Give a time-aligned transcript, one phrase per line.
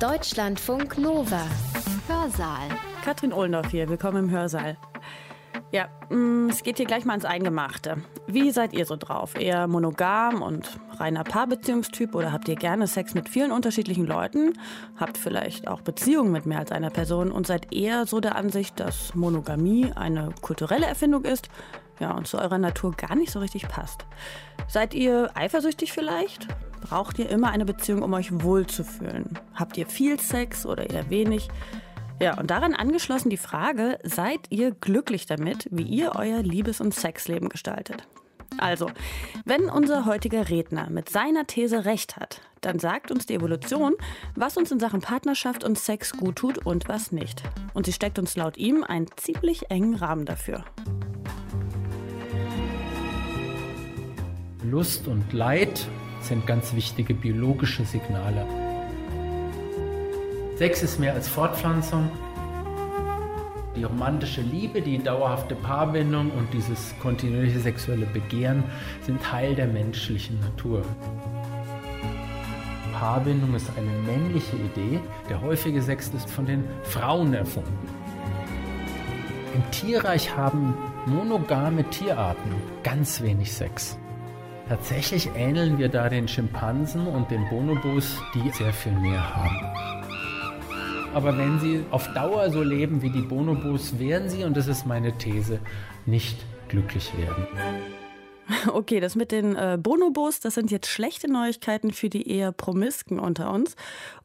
[0.00, 1.46] Deutschlandfunk Nova.
[2.08, 2.68] Hörsaal.
[3.04, 4.76] Katrin Ohlendorf hier, willkommen im Hörsaal.
[5.70, 7.98] Ja, mm, es geht hier gleich mal ins Eingemachte.
[8.26, 9.38] Wie seid ihr so drauf?
[9.38, 10.68] Eher monogam und
[10.98, 14.54] reiner Paarbeziehungstyp oder habt ihr gerne Sex mit vielen unterschiedlichen Leuten?
[14.96, 18.80] Habt vielleicht auch Beziehungen mit mehr als einer Person und seid eher so der Ansicht,
[18.80, 21.48] dass Monogamie eine kulturelle Erfindung ist?
[22.00, 24.04] Ja, und zu eurer Natur gar nicht so richtig passt.
[24.66, 26.48] Seid ihr eifersüchtig vielleicht?
[26.84, 29.38] Braucht ihr immer eine Beziehung, um euch wohlzufühlen?
[29.54, 31.48] Habt ihr viel Sex oder eher wenig?
[32.20, 36.94] Ja, und daran angeschlossen die Frage, seid ihr glücklich damit, wie ihr euer Liebes- und
[36.94, 38.06] Sexleben gestaltet?
[38.58, 38.90] Also,
[39.46, 43.94] wenn unser heutiger Redner mit seiner These recht hat, dann sagt uns die Evolution,
[44.36, 47.42] was uns in Sachen Partnerschaft und Sex gut tut und was nicht.
[47.72, 50.64] Und sie steckt uns laut ihm einen ziemlich engen Rahmen dafür.
[54.62, 55.88] Lust und Leid
[56.24, 58.46] sind ganz wichtige biologische Signale.
[60.56, 62.10] Sex ist mehr als Fortpflanzung.
[63.76, 68.62] Die romantische Liebe, die dauerhafte Paarbindung und dieses kontinuierliche sexuelle Begehren
[69.02, 70.82] sind Teil der menschlichen Natur.
[72.92, 75.00] Paarbindung ist eine männliche Idee.
[75.28, 77.88] Der häufige Sex ist von den Frauen erfunden.
[79.54, 80.74] Im Tierreich haben
[81.06, 83.98] monogame Tierarten ganz wenig Sex.
[84.68, 89.94] Tatsächlich ähneln wir da den Schimpansen und den Bonobos, die sehr viel mehr haben.
[91.12, 94.86] Aber wenn sie auf Dauer so leben wie die Bonobos, werden sie, und das ist
[94.86, 95.60] meine These,
[96.06, 97.46] nicht glücklich werden.
[98.66, 103.18] Okay, das mit den äh, Bonobos, das sind jetzt schlechte Neuigkeiten für die eher Promisken
[103.18, 103.74] unter uns.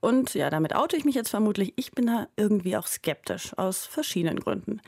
[0.01, 1.71] Und ja, damit oute ich mich jetzt vermutlich.
[1.77, 4.81] Ich bin da irgendwie auch skeptisch, aus verschiedenen Gründen.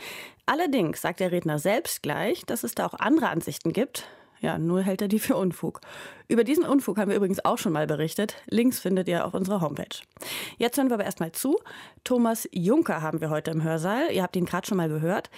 [0.45, 4.05] Allerdings sagt der Redner selbst gleich, dass es da auch andere Ansichten gibt.
[4.41, 5.81] Ja, nur hält er die für Unfug.
[6.27, 8.35] Über diesen Unfug haben wir übrigens auch schon mal berichtet.
[8.49, 10.01] Links findet ihr auf unserer Homepage.
[10.57, 11.59] Jetzt hören wir aber erstmal zu.
[12.03, 14.11] Thomas Juncker haben wir heute im Hörsaal.
[14.11, 15.29] Ihr habt ihn gerade schon mal gehört.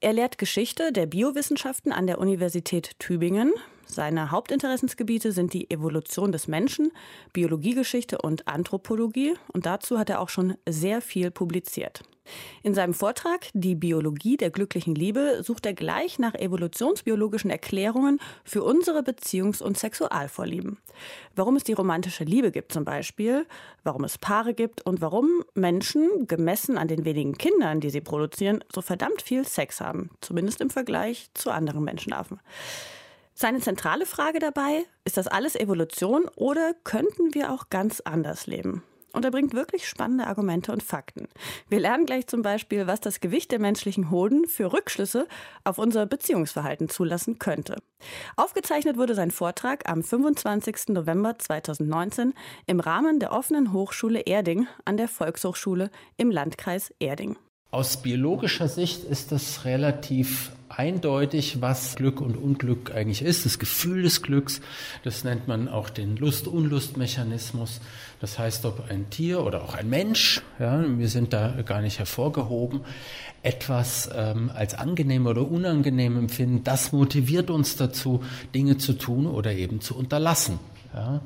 [0.00, 3.52] Er lehrt Geschichte der Biowissenschaften an der Universität Tübingen.
[3.86, 6.92] Seine Hauptinteressensgebiete sind die Evolution des Menschen,
[7.32, 9.34] Biologiegeschichte und Anthropologie.
[9.52, 12.02] Und dazu hat er auch schon sehr viel publiziert.
[12.62, 18.62] In seinem Vortrag Die Biologie der glücklichen Liebe sucht er gleich nach evolutionsbiologischen Erklärungen für
[18.62, 20.78] unsere Beziehungs- und Sexualvorlieben.
[21.34, 23.46] Warum es die romantische Liebe gibt zum Beispiel,
[23.82, 28.62] warum es Paare gibt und warum Menschen, gemessen an den wenigen Kindern, die sie produzieren,
[28.72, 32.40] so verdammt viel Sex haben, zumindest im Vergleich zu anderen Menschenarten.
[33.32, 38.82] Seine zentrale Frage dabei, ist das alles Evolution oder könnten wir auch ganz anders leben?
[39.12, 41.28] Und er bringt wirklich spannende Argumente und Fakten.
[41.68, 45.26] Wir lernen gleich zum Beispiel, was das Gewicht der menschlichen Hoden für Rückschlüsse
[45.64, 47.76] auf unser Beziehungsverhalten zulassen könnte.
[48.36, 50.88] Aufgezeichnet wurde sein Vortrag am 25.
[50.88, 52.34] November 2019
[52.66, 57.36] im Rahmen der offenen Hochschule Erding an der Volkshochschule im Landkreis Erding.
[57.70, 63.44] Aus biologischer Sicht ist das relativ eindeutig, was Glück und Unglück eigentlich ist.
[63.44, 64.60] Das Gefühl des Glücks,
[65.02, 67.80] das nennt man auch den Lust-Unlust-Mechanismus.
[68.20, 71.98] Das heißt, ob ein Tier oder auch ein Mensch, ja, wir sind da gar nicht
[71.98, 72.82] hervorgehoben,
[73.42, 78.22] etwas ähm, als angenehm oder unangenehm empfinden, das motiviert uns dazu,
[78.54, 80.58] Dinge zu tun oder eben zu unterlassen.
[80.94, 81.20] Ja.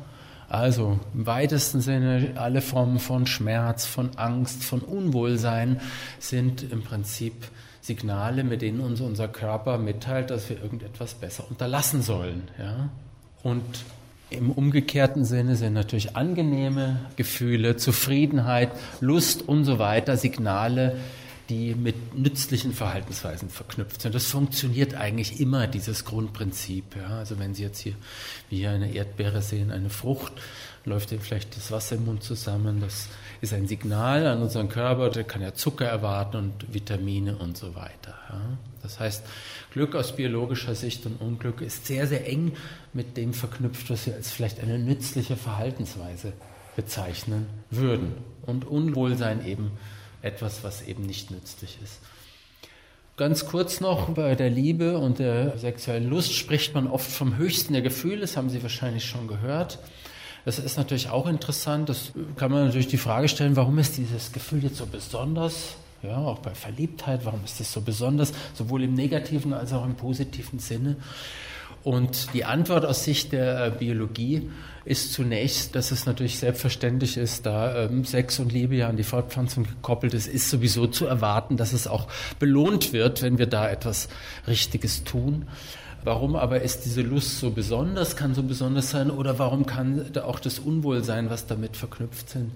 [0.48, 5.80] Also im weitesten Sinne alle Formen von Schmerz, von Angst, von Unwohlsein
[6.18, 7.34] sind im Prinzip
[7.84, 12.48] Signale, mit denen uns unser Körper mitteilt, dass wir irgendetwas besser unterlassen sollen.
[12.58, 12.88] Ja?
[13.42, 13.62] Und
[14.30, 20.96] im umgekehrten Sinne sind natürlich angenehme Gefühle, Zufriedenheit, Lust und so weiter Signale,
[21.50, 24.14] die mit nützlichen Verhaltensweisen verknüpft sind.
[24.14, 26.96] Das funktioniert eigentlich immer, dieses Grundprinzip.
[26.96, 27.18] Ja.
[27.18, 27.96] Also wenn Sie jetzt hier
[28.48, 30.32] wie eine Erdbeere sehen, eine Frucht,
[30.86, 32.80] läuft Ihnen vielleicht das Wasser im Mund zusammen.
[32.80, 33.08] Das
[33.40, 37.74] ist ein Signal an unseren Körper, der kann ja Zucker erwarten und Vitamine und so
[37.74, 38.14] weiter.
[38.28, 38.58] Ja.
[38.82, 39.24] Das heißt,
[39.72, 42.52] Glück aus biologischer Sicht und Unglück ist sehr, sehr eng
[42.92, 46.32] mit dem verknüpft, was wir als vielleicht eine nützliche Verhaltensweise
[46.76, 48.12] bezeichnen würden.
[48.42, 49.72] Und Unwohlsein eben
[50.22, 52.00] etwas, was eben nicht nützlich ist.
[53.16, 57.72] Ganz kurz noch, bei der Liebe und der sexuellen Lust spricht man oft vom höchsten
[57.72, 59.78] der Gefühle, das haben Sie wahrscheinlich schon gehört.
[60.44, 64.32] Das ist natürlich auch interessant, das kann man natürlich die Frage stellen, warum ist dieses
[64.32, 65.76] Gefühl jetzt so besonders?
[66.02, 69.94] Ja, auch bei Verliebtheit, warum ist das so besonders, sowohl im negativen als auch im
[69.94, 70.96] positiven Sinne?
[71.82, 74.50] Und die Antwort aus Sicht der äh, Biologie
[74.86, 79.02] ist zunächst, dass es natürlich selbstverständlich ist, da ähm, Sex und Liebe ja an die
[79.02, 82.08] Fortpflanzung gekoppelt ist, ist sowieso zu erwarten, dass es auch
[82.38, 84.08] belohnt wird, wenn wir da etwas
[84.46, 85.46] Richtiges tun.
[86.04, 90.24] Warum aber ist diese Lust so besonders, kann so besonders sein, oder warum kann da
[90.24, 92.52] auch das Unwohlsein, was damit verknüpft sind,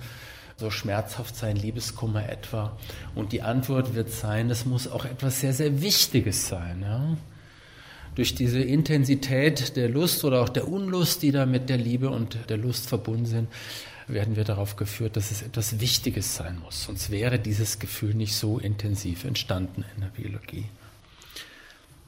[0.58, 2.76] so schmerzhaft sein, Liebeskummer etwa?
[3.14, 6.82] Und die Antwort wird sein, es muss auch etwas sehr, sehr Wichtiges sein.
[6.82, 7.16] Ja?
[8.16, 12.36] Durch diese Intensität der Lust oder auch der Unlust, die da mit der Liebe und
[12.50, 13.48] der Lust verbunden sind,
[14.08, 16.84] werden wir darauf geführt, dass es etwas Wichtiges sein muss.
[16.84, 20.66] Sonst wäre dieses Gefühl nicht so intensiv entstanden in der Biologie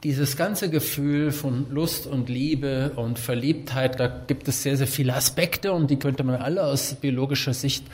[0.02, 5.14] dieses ganze Gefühl von Lust und Liebe und Verliebtheit, da gibt es sehr, sehr viele
[5.14, 7.85] Aspekte und die könnte man alle aus biologischer Sicht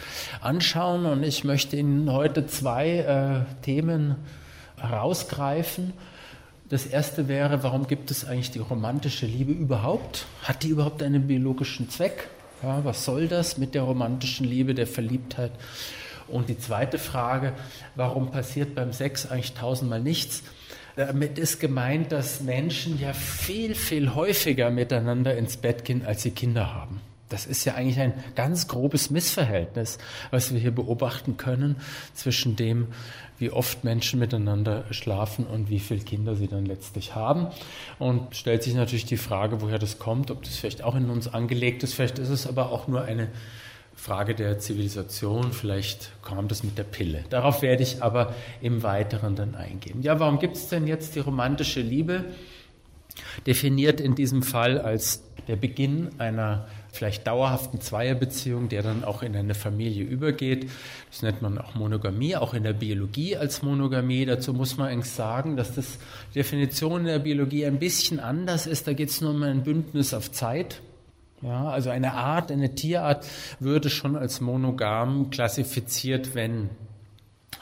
[0.40, 1.04] anschauen.
[1.04, 4.14] Und ich möchte Ihnen heute zwei äh, Themen
[4.76, 5.94] herausgreifen.
[6.68, 10.26] Das erste wäre, warum gibt es eigentlich die romantische Liebe überhaupt?
[10.42, 12.28] Hat die überhaupt einen biologischen Zweck?
[12.62, 15.52] Ja, was soll das mit der romantischen Liebe, der Verliebtheit?
[16.28, 17.52] Und die zweite Frage,
[17.94, 20.42] warum passiert beim Sex eigentlich tausendmal nichts?
[20.96, 26.30] Damit ist gemeint, dass Menschen ja viel, viel häufiger miteinander ins Bett gehen, als sie
[26.30, 27.00] Kinder haben.
[27.28, 29.98] Das ist ja eigentlich ein ganz grobes Missverhältnis,
[30.30, 31.76] was wir hier beobachten können
[32.14, 32.86] zwischen dem,
[33.38, 37.48] wie oft Menschen miteinander schlafen und wie viele Kinder sie dann letztlich haben.
[37.98, 41.28] Und stellt sich natürlich die Frage, woher das kommt, ob das vielleicht auch in uns
[41.28, 41.94] angelegt ist.
[41.94, 43.28] Vielleicht ist es aber auch nur eine
[44.06, 47.24] Frage der Zivilisation, vielleicht kam das mit der Pille.
[47.28, 50.00] Darauf werde ich aber im Weiteren dann eingehen.
[50.00, 52.24] Ja, warum gibt es denn jetzt die romantische Liebe?
[53.48, 59.34] Definiert in diesem Fall als der Beginn einer vielleicht dauerhaften Zweierbeziehung, der dann auch in
[59.34, 60.70] eine Familie übergeht.
[61.10, 64.24] Das nennt man auch Monogamie, auch in der Biologie als Monogamie.
[64.24, 65.98] Dazu muss man eigentlich sagen, dass das
[66.32, 68.86] Definition in der Biologie ein bisschen anders ist.
[68.86, 70.80] Da geht es nur um ein Bündnis auf Zeit.
[71.46, 73.24] Ja, also eine Art, eine Tierart
[73.60, 76.70] würde schon als monogam klassifiziert, wenn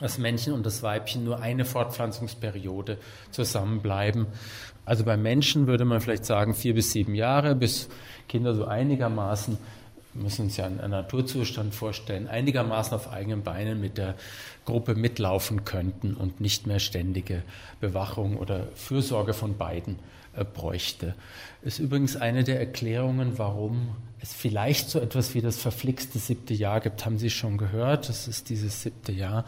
[0.00, 2.96] das Männchen und das Weibchen nur eine Fortpflanzungsperiode
[3.30, 4.26] zusammenbleiben.
[4.86, 7.90] Also beim Menschen würde man vielleicht sagen vier bis sieben Jahre, bis
[8.26, 9.58] Kinder so einigermaßen,
[10.14, 14.14] wir müssen uns ja einen Naturzustand vorstellen, einigermaßen auf eigenen Beinen mit der
[14.64, 17.42] Gruppe mitlaufen könnten und nicht mehr ständige
[17.80, 19.98] Bewachung oder Fürsorge von beiden
[20.36, 21.14] äh, bräuchte.
[21.62, 26.80] Ist übrigens eine der Erklärungen, warum es vielleicht so etwas wie das verflixte siebte Jahr
[26.80, 28.08] gibt, haben Sie schon gehört.
[28.08, 29.44] Das ist dieses siebte Jahr,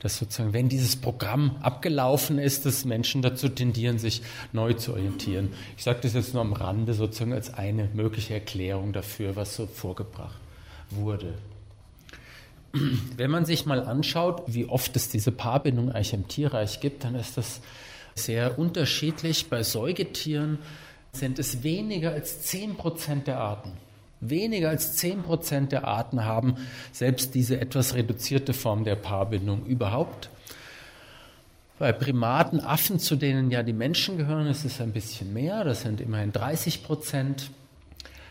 [0.00, 4.22] dass sozusagen, wenn dieses Programm abgelaufen ist, dass Menschen dazu tendieren, sich
[4.52, 5.52] neu zu orientieren.
[5.76, 9.66] Ich sage das jetzt nur am Rande sozusagen als eine mögliche Erklärung dafür, was so
[9.66, 10.40] vorgebracht
[10.90, 11.34] wurde.
[13.16, 17.14] Wenn man sich mal anschaut, wie oft es diese Paarbindung eigentlich im Tierreich gibt, dann
[17.14, 17.60] ist das
[18.14, 19.48] sehr unterschiedlich.
[19.48, 20.58] Bei Säugetieren
[21.12, 23.72] sind es weniger als 10 Prozent der Arten.
[24.20, 26.56] Weniger als 10 Prozent der Arten haben
[26.92, 30.30] selbst diese etwas reduzierte Form der Paarbindung überhaupt.
[31.78, 35.62] Bei Primaten, Affen, zu denen ja die Menschen gehören, ist es ein bisschen mehr.
[35.64, 37.50] Das sind immerhin 30 Prozent.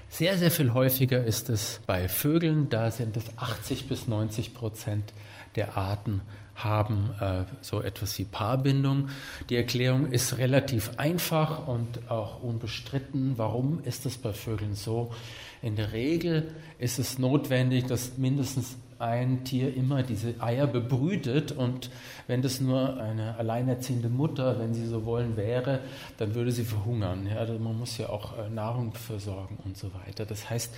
[0.09, 2.69] Sehr, sehr viel häufiger ist es bei Vögeln.
[2.69, 5.13] Da sind es 80 bis 90 Prozent
[5.55, 6.21] der Arten
[6.55, 9.09] haben äh, so etwas wie Paarbindung.
[9.49, 13.33] Die Erklärung ist relativ einfach und auch unbestritten.
[13.37, 15.13] Warum ist das bei Vögeln so?
[15.61, 21.89] In der Regel ist es notwendig, dass mindestens ein Tier immer diese Eier bebrütet und
[22.27, 25.79] wenn das nur eine alleinerziehende Mutter, wenn sie so wollen, wäre,
[26.17, 27.27] dann würde sie verhungern.
[27.27, 30.25] Ja, also man muss ja auch äh, Nahrung versorgen und so weiter.
[30.25, 30.73] Das heißt,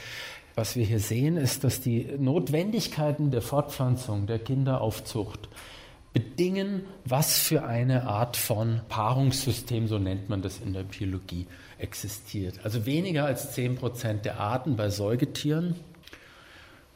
[0.55, 5.47] was wir hier sehen, ist, dass die Notwendigkeiten der Fortpflanzung, der Kinderaufzucht
[6.13, 11.45] bedingen, was für eine Art von Paarungssystem, so nennt man das in der Biologie,
[11.77, 12.59] existiert.
[12.63, 15.75] Also weniger als 10 Prozent der Arten bei Säugetieren.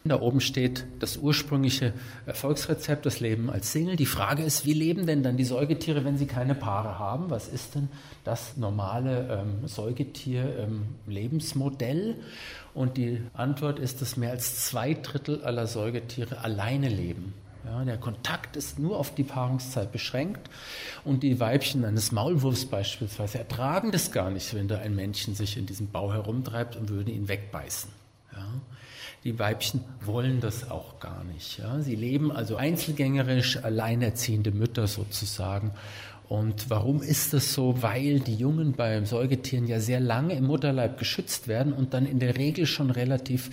[0.03, 1.93] Da oben steht das ursprüngliche
[2.25, 3.97] Erfolgsrezept, das Leben als Single.
[3.97, 7.29] Die Frage ist, wie leben denn dann die Säugetiere, wenn sie keine Paare haben?
[7.29, 7.87] Was ist denn
[8.23, 12.09] das normale ähm, Säugetier-Lebensmodell?
[12.09, 12.15] Ähm,
[12.73, 17.35] und die Antwort ist, dass mehr als zwei Drittel aller Säugetiere alleine leben.
[17.63, 20.49] Ja, der Kontakt ist nur auf die Paarungszeit beschränkt
[21.05, 25.57] und die Weibchen eines Maulwurfs beispielsweise ertragen das gar nicht, wenn da ein Männchen sich
[25.57, 27.91] in diesem Bau herumtreibt und würden ihn wegbeißen.
[28.33, 28.47] Ja.
[29.23, 31.59] Die Weibchen wollen das auch gar nicht.
[31.59, 31.79] Ja.
[31.79, 35.73] Sie leben also einzelgängerisch, alleinerziehende Mütter sozusagen
[36.31, 37.81] und warum ist das so?
[37.81, 42.19] Weil die Jungen beim Säugetieren ja sehr lange im Mutterleib geschützt werden und dann in
[42.19, 43.49] der Regel schon relativ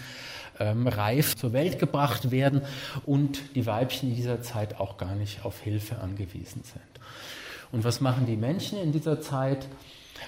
[0.61, 2.63] ähm, reif zur Welt gebracht werden
[3.05, 7.05] und die Weibchen in dieser Zeit auch gar nicht auf Hilfe angewiesen sind.
[7.73, 9.67] Und was machen die Männchen in dieser Zeit?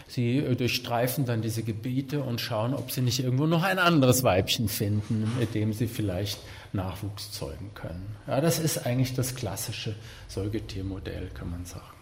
[0.08, 4.22] Sie äh, durchstreifen dann diese Gebiete und schauen, ob sie nicht irgendwo noch ein anderes
[4.22, 6.40] Weibchen finden, mit dem sie vielleicht
[6.72, 8.16] Nachwuchs zeugen können.
[8.26, 9.94] Ja, das ist eigentlich das klassische
[10.28, 12.00] Säugetiermodell, kann man sagen.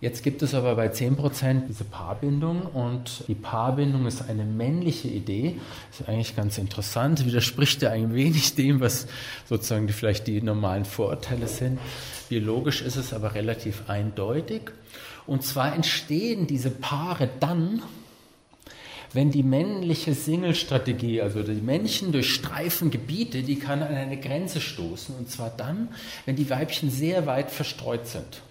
[0.00, 5.60] Jetzt gibt es aber bei 10% diese Paarbindung und die Paarbindung ist eine männliche Idee.
[5.90, 9.06] Ist eigentlich ganz interessant, widerspricht ja ein wenig dem, was
[9.46, 11.78] sozusagen die, vielleicht die normalen Vorurteile sind.
[12.30, 14.70] Biologisch ist es aber relativ eindeutig.
[15.26, 17.82] Und zwar entstehen diese Paare dann,
[19.12, 25.14] wenn die männliche Single-Strategie, also die Männchen durchstreifen Gebiete, die kann an eine Grenze stoßen.
[25.16, 25.88] Und zwar dann,
[26.26, 28.42] wenn die Weibchen sehr weit verstreut sind.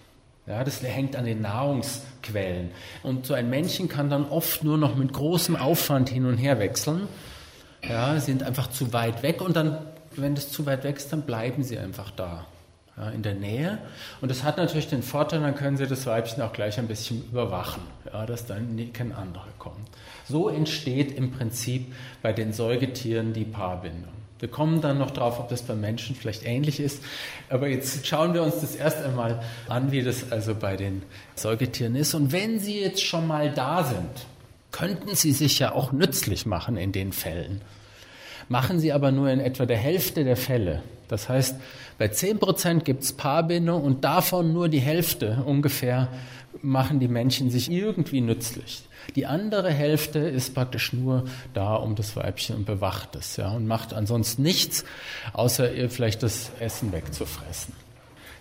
[0.46, 2.70] Ja, das hängt an den Nahrungsquellen.
[3.02, 6.58] Und so ein Männchen kann dann oft nur noch mit großem Aufwand hin und her
[6.58, 7.08] wechseln.
[7.88, 9.78] Ja, sind einfach zu weit weg und dann,
[10.16, 12.46] wenn das zu weit weg ist, dann bleiben sie einfach da.
[13.00, 13.78] Ja, in der Nähe.
[14.20, 17.24] Und das hat natürlich den Vorteil, dann können Sie das Weibchen auch gleich ein bisschen
[17.30, 19.88] überwachen, ja, dass dann kein anderer kommt.
[20.28, 24.12] So entsteht im Prinzip bei den Säugetieren die Paarbindung.
[24.38, 27.02] Wir kommen dann noch drauf, ob das beim Menschen vielleicht ähnlich ist.
[27.48, 31.02] Aber jetzt schauen wir uns das erst einmal an, wie das also bei den
[31.34, 32.14] Säugetieren ist.
[32.14, 34.26] Und wenn sie jetzt schon mal da sind,
[34.72, 37.62] könnten sie sich ja auch nützlich machen in den Fällen.
[38.48, 40.82] Machen sie aber nur in etwa der Hälfte der Fälle.
[41.10, 41.56] Das heißt,
[41.98, 46.08] bei 10% gibt es Paarbindung und davon nur die Hälfte ungefähr
[46.62, 48.82] machen die Männchen sich irgendwie nützlich.
[49.16, 53.66] Die andere Hälfte ist praktisch nur da um das Weibchen und bewacht es ja, und
[53.66, 54.84] macht ansonsten nichts,
[55.32, 57.74] außer ihr vielleicht das Essen wegzufressen.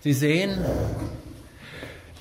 [0.02, 0.60] Sie sehen,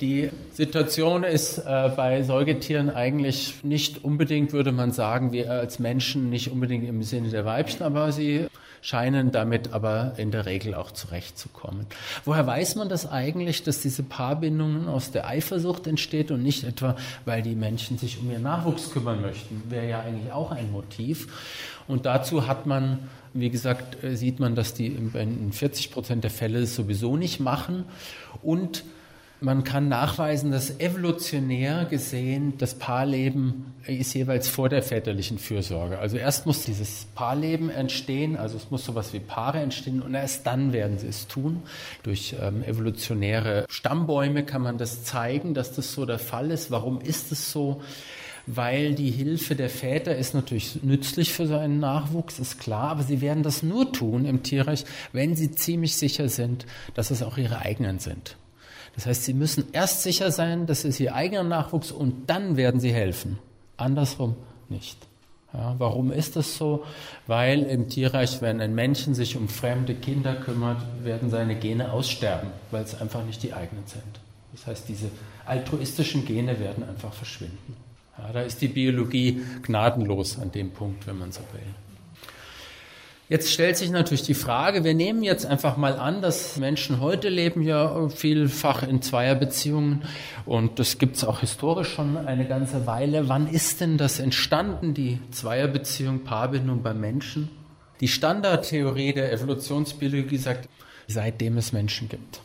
[0.01, 6.29] die Situation ist äh, bei Säugetieren eigentlich nicht unbedingt, würde man sagen, wir als Menschen
[6.31, 8.47] nicht unbedingt im Sinne der Weibchen, aber sie
[8.81, 11.85] scheinen damit aber in der Regel auch zurechtzukommen.
[12.25, 16.95] Woher weiß man das eigentlich, dass diese Paarbindungen aus der Eifersucht entsteht und nicht etwa,
[17.25, 19.63] weil die Menschen sich um ihren Nachwuchs kümmern möchten?
[19.69, 21.27] Wäre ja eigentlich auch ein Motiv.
[21.87, 22.99] Und dazu hat man,
[23.33, 27.39] wie gesagt, äh, sieht man, dass die in 40 Prozent der Fälle es sowieso nicht
[27.39, 27.85] machen
[28.41, 28.83] und
[29.41, 35.97] man kann nachweisen, dass evolutionär gesehen das Paarleben ist jeweils vor der väterlichen Fürsorge.
[35.99, 40.45] Also erst muss dieses Paarleben entstehen, also es muss sowas wie Paare entstehen und erst
[40.45, 41.63] dann werden sie es tun.
[42.03, 46.69] Durch ähm, evolutionäre Stammbäume kann man das zeigen, dass das so der Fall ist.
[46.71, 47.81] Warum ist es so?
[48.51, 53.03] weil die Hilfe der Väter ist natürlich nützlich für so einen Nachwuchs, ist klar, aber
[53.03, 56.65] sie werden das nur tun im Tierreich, wenn sie ziemlich sicher sind,
[56.95, 58.37] dass es auch ihre eigenen sind.
[58.95, 62.79] Das heißt, sie müssen erst sicher sein, dass es ihr eigener Nachwuchs und dann werden
[62.79, 63.39] sie helfen.
[63.77, 64.35] Andersrum
[64.69, 64.97] nicht.
[65.53, 66.83] Ja, warum ist das so?
[67.25, 72.49] Weil im Tierreich, wenn ein Männchen sich um fremde Kinder kümmert, werden seine Gene aussterben,
[72.69, 74.19] weil es einfach nicht die eigenen sind.
[74.51, 75.09] Das heißt, diese
[75.45, 77.75] altruistischen Gene werden einfach verschwinden.
[78.17, 81.88] Ja, da ist die Biologie gnadenlos an dem Punkt, wenn man so will.
[83.29, 87.29] Jetzt stellt sich natürlich die Frage, wir nehmen jetzt einfach mal an, dass Menschen heute
[87.29, 90.01] leben ja vielfach in Zweierbeziehungen
[90.47, 93.29] und das gibt es auch historisch schon eine ganze Weile.
[93.29, 97.51] Wann ist denn das entstanden, die Zweierbeziehung, Paarbindung beim Menschen?
[98.01, 100.67] Die Standardtheorie der Evolutionsbiologie sagt,
[101.07, 102.41] seitdem es Menschen gibt.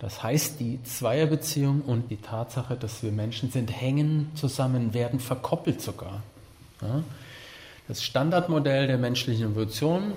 [0.00, 5.80] Das heißt, die Zweierbeziehung und die Tatsache, dass wir Menschen sind, hängen zusammen, werden verkoppelt
[5.80, 6.24] sogar.
[6.80, 7.04] Ja?
[7.88, 10.12] Das Standardmodell der menschlichen Evolution,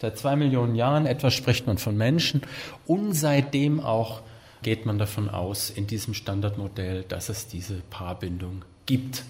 [0.00, 2.42] seit zwei Millionen Jahren etwa spricht man von Menschen
[2.86, 4.20] und seitdem auch
[4.62, 9.24] geht man davon aus, in diesem Standardmodell, dass es diese Paarbindung gibt.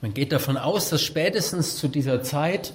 [0.00, 2.72] Man geht davon aus, dass spätestens zu dieser Zeit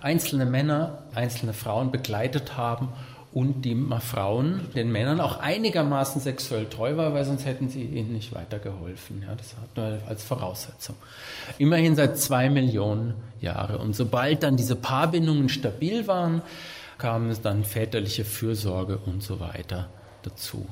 [0.00, 2.88] einzelne Männer einzelne Frauen begleitet haben
[3.34, 8.12] und die Frauen den Männern auch einigermaßen sexuell treu war, weil sonst hätten sie ihnen
[8.12, 9.22] nicht weitergeholfen.
[9.26, 10.96] Ja, das hat nur als Voraussetzung.
[11.58, 13.78] Immerhin seit zwei Millionen Jahre.
[13.78, 16.42] Und sobald dann diese Paarbindungen stabil waren,
[16.98, 19.88] kam es dann väterliche Fürsorge und so weiter
[20.22, 20.66] dazu.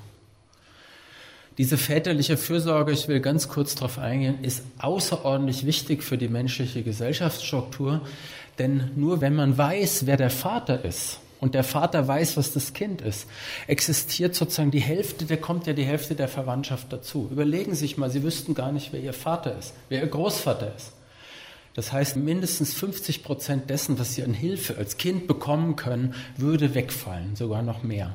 [1.56, 6.82] Diese väterliche Fürsorge, ich will ganz kurz darauf eingehen, ist außerordentlich wichtig für die menschliche
[6.82, 8.02] Gesellschaftsstruktur,
[8.58, 12.74] denn nur wenn man weiß, wer der Vater ist, und der Vater weiß, was das
[12.74, 13.26] Kind ist,
[13.66, 17.28] existiert sozusagen die Hälfte, da kommt ja die Hälfte der Verwandtschaft dazu.
[17.30, 20.74] Überlegen Sie sich mal, Sie wüssten gar nicht, wer Ihr Vater ist, wer Ihr Großvater
[20.76, 20.92] ist.
[21.74, 26.74] Das heißt, mindestens 50 Prozent dessen, was Sie an Hilfe als Kind bekommen können, würde
[26.74, 28.12] wegfallen, sogar noch mehr.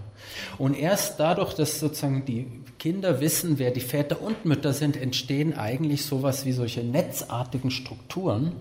[0.57, 5.57] Und erst dadurch, dass sozusagen die Kinder wissen, wer die Väter und Mütter sind, entstehen
[5.57, 8.51] eigentlich sowas wie solche netzartigen Strukturen,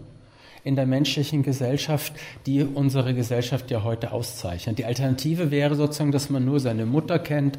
[0.64, 2.12] in der menschlichen Gesellschaft,
[2.46, 4.78] die unsere Gesellschaft ja heute auszeichnet.
[4.78, 7.58] Die Alternative wäre sozusagen, dass man nur seine Mutter kennt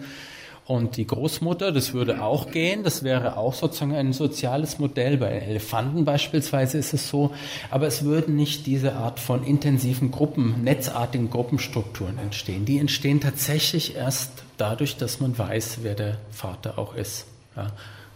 [0.67, 5.17] und die Großmutter, das würde auch gehen, das wäre auch sozusagen ein soziales Modell.
[5.17, 7.35] Bei Elefanten beispielsweise ist es so,
[7.69, 12.65] aber es würden nicht diese Art von intensiven Gruppen, netzartigen Gruppenstrukturen entstehen.
[12.65, 17.27] Die entstehen tatsächlich erst dadurch, dass man weiß, wer der Vater auch ist.
[17.55, 17.67] Ja,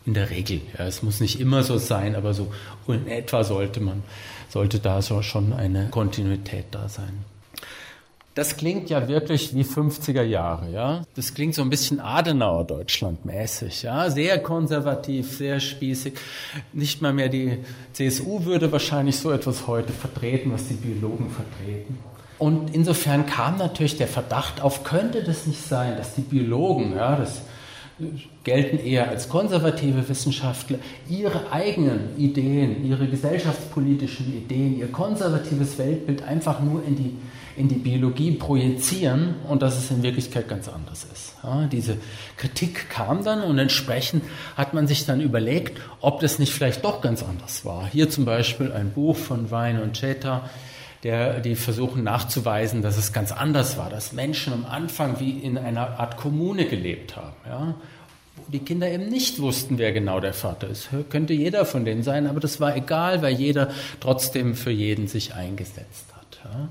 [0.07, 0.61] in der Regel.
[0.75, 2.51] Ja, es muss nicht immer so sein, aber so
[2.87, 4.01] in etwa sollte man,
[4.49, 7.25] sollte da so schon eine Kontinuität da sein.
[8.35, 11.03] Das klingt ja wirklich wie 50er Jahre, ja.
[11.15, 14.09] Das klingt so ein bisschen Adenauer Deutschland mäßig, ja.
[14.09, 16.13] Sehr konservativ, sehr spießig.
[16.71, 17.57] Nicht mal mehr die
[17.91, 21.97] CSU würde wahrscheinlich so etwas heute vertreten, was die Biologen vertreten.
[22.37, 27.17] Und insofern kam natürlich der Verdacht auf, könnte das nicht sein, dass die Biologen, ja,
[27.17, 27.41] das
[28.43, 30.79] gelten eher als konservative Wissenschaftler,
[31.09, 37.15] ihre eigenen Ideen, ihre gesellschaftspolitischen Ideen, ihr konservatives Weltbild einfach nur in die,
[37.57, 41.35] in die Biologie projizieren und dass es in Wirklichkeit ganz anders ist.
[41.43, 41.97] Ja, diese
[42.37, 44.23] Kritik kam dann und entsprechend
[44.55, 47.87] hat man sich dann überlegt, ob das nicht vielleicht doch ganz anders war.
[47.91, 50.49] Hier zum Beispiel ein Buch von Wein und Cheta,
[51.03, 55.57] der, die versuchen nachzuweisen, dass es ganz anders war, dass Menschen am Anfang wie in
[55.57, 57.75] einer Art Kommune gelebt haben, ja,
[58.35, 60.89] wo die Kinder eben nicht wussten, wer genau der Vater ist.
[61.09, 65.35] Könnte jeder von denen sein, aber das war egal, weil jeder trotzdem für jeden sich
[65.35, 66.39] eingesetzt hat.
[66.43, 66.69] Ja.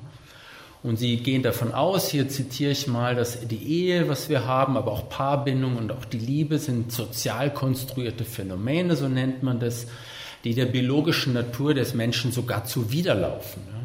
[0.83, 4.77] Und sie gehen davon aus, hier zitiere ich mal, dass die Ehe, was wir haben,
[4.77, 9.87] aber auch Paarbindung und auch die Liebe sind sozial konstruierte Phänomene, so nennt man das,
[10.45, 13.78] die der biologischen Natur des Menschen sogar zuwiderlaufen.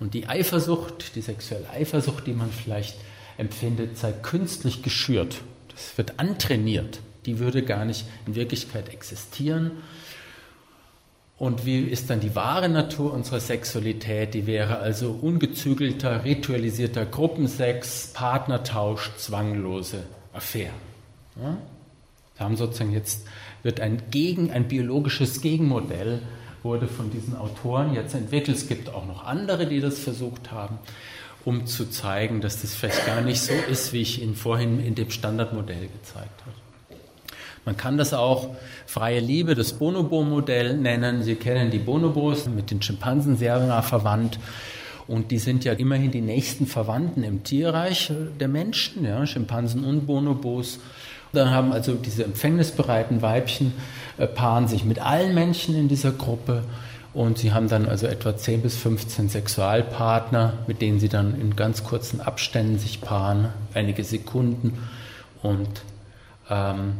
[0.00, 2.96] Und die Eifersucht, die sexuelle Eifersucht, die man vielleicht
[3.38, 5.42] empfindet, sei künstlich geschürt.
[5.68, 7.00] Das wird antrainiert.
[7.26, 9.72] Die würde gar nicht in Wirklichkeit existieren.
[11.36, 14.34] Und wie ist dann die wahre Natur unserer Sexualität?
[14.34, 20.72] Die wäre also ungezügelter, ritualisierter Gruppensex, Partnertausch, zwanglose Affäre.
[21.36, 21.56] Ja?
[22.36, 23.26] Wir haben sozusagen jetzt
[23.62, 26.22] wird ein Gegen, ein biologisches Gegenmodell
[26.62, 28.56] wurde von diesen Autoren jetzt entwickelt.
[28.56, 30.78] Es gibt auch noch andere, die das versucht haben,
[31.44, 34.94] um zu zeigen, dass das vielleicht gar nicht so ist, wie ich Ihnen vorhin in
[34.94, 36.60] dem Standardmodell gezeigt habe.
[37.64, 41.22] Man kann das auch freie Liebe, das Bonobo-Modell nennen.
[41.22, 44.38] Sie kennen die Bonobos mit den Schimpansen sehr nah verwandt.
[45.06, 50.06] Und die sind ja immerhin die nächsten Verwandten im Tierreich der Menschen, ja, Schimpansen und
[50.06, 50.78] Bonobos.
[51.32, 53.72] Dann haben also diese empfängnisbereiten Weibchen
[54.18, 56.64] äh, paaren sich mit allen Männchen in dieser Gruppe
[57.12, 61.56] und sie haben dann also etwa 10 bis 15 Sexualpartner, mit denen sie dann in
[61.56, 64.78] ganz kurzen Abständen sich paaren, einige Sekunden.
[65.42, 65.82] Und
[66.48, 66.94] ähm,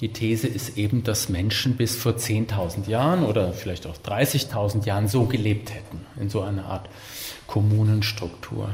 [0.00, 5.06] die These ist eben, dass Menschen bis vor 10.000 Jahren oder vielleicht auch 30.000 Jahren
[5.06, 6.88] so gelebt hätten, in so einer Art
[7.46, 8.70] Kommunenstruktur.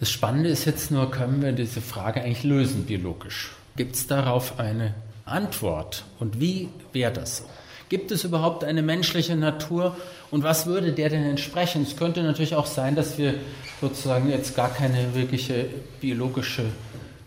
[0.00, 3.52] Das Spannende ist jetzt nur, können wir diese Frage eigentlich lösen biologisch?
[3.76, 6.04] Gibt es darauf eine Antwort?
[6.18, 7.44] Und wie wäre das?
[7.88, 9.96] Gibt es überhaupt eine menschliche Natur
[10.30, 11.82] und was würde der denn entsprechen?
[11.82, 13.34] Es könnte natürlich auch sein, dass wir
[13.80, 15.66] sozusagen jetzt gar keine wirkliche
[16.00, 16.64] biologische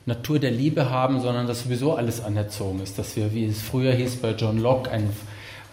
[0.08, 3.94] Natur der Liebe haben, sondern dass sowieso alles anerzogen ist, dass wir, wie es früher
[3.94, 5.10] hieß bei John Locke, ein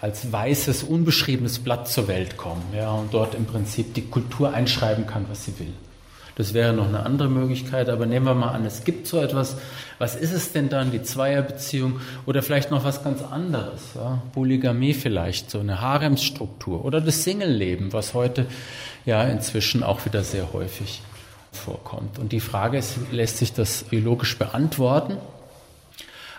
[0.02, 5.06] als weißes, unbeschriebenes Blatt zur Welt kommen ja, und dort im Prinzip die Kultur einschreiben
[5.06, 5.72] kann, was sie will.
[6.36, 9.56] Das wäre noch eine andere Möglichkeit, aber nehmen wir mal an, es gibt so etwas.
[9.98, 13.82] Was ist es denn dann, die Zweierbeziehung oder vielleicht noch was ganz anderes?
[13.94, 14.22] Ja?
[14.32, 18.46] Polygamie vielleicht, so eine Haremsstruktur oder das Singleleben, was heute
[19.04, 21.02] ja inzwischen auch wieder sehr häufig
[21.52, 22.18] vorkommt.
[22.18, 25.18] Und die Frage ist, lässt sich das biologisch beantworten?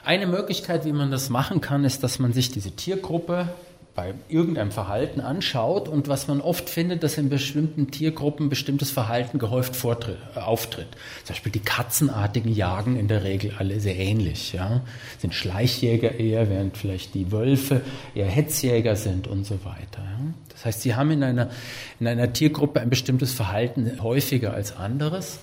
[0.04, 3.48] Eine Möglichkeit, wie man das machen kann, ist, dass man sich diese Tiergruppe
[3.96, 9.38] bei irgendeinem Verhalten anschaut und was man oft findet, dass in bestimmten Tiergruppen bestimmtes Verhalten
[9.38, 10.88] gehäuft vortritt, äh, auftritt.
[11.24, 14.54] Zum Beispiel die Katzenartigen jagen in der Regel alle sehr ähnlich.
[14.54, 14.82] Ja?
[15.20, 17.82] Sind Schleichjäger eher, während vielleicht die Wölfe
[18.16, 20.02] eher Hetzjäger sind und so weiter.
[20.02, 20.34] Ja?
[20.50, 21.52] Das heißt, sie haben in einer,
[22.00, 25.40] in einer Tiergruppe ein bestimmtes Verhalten häufiger als anderes.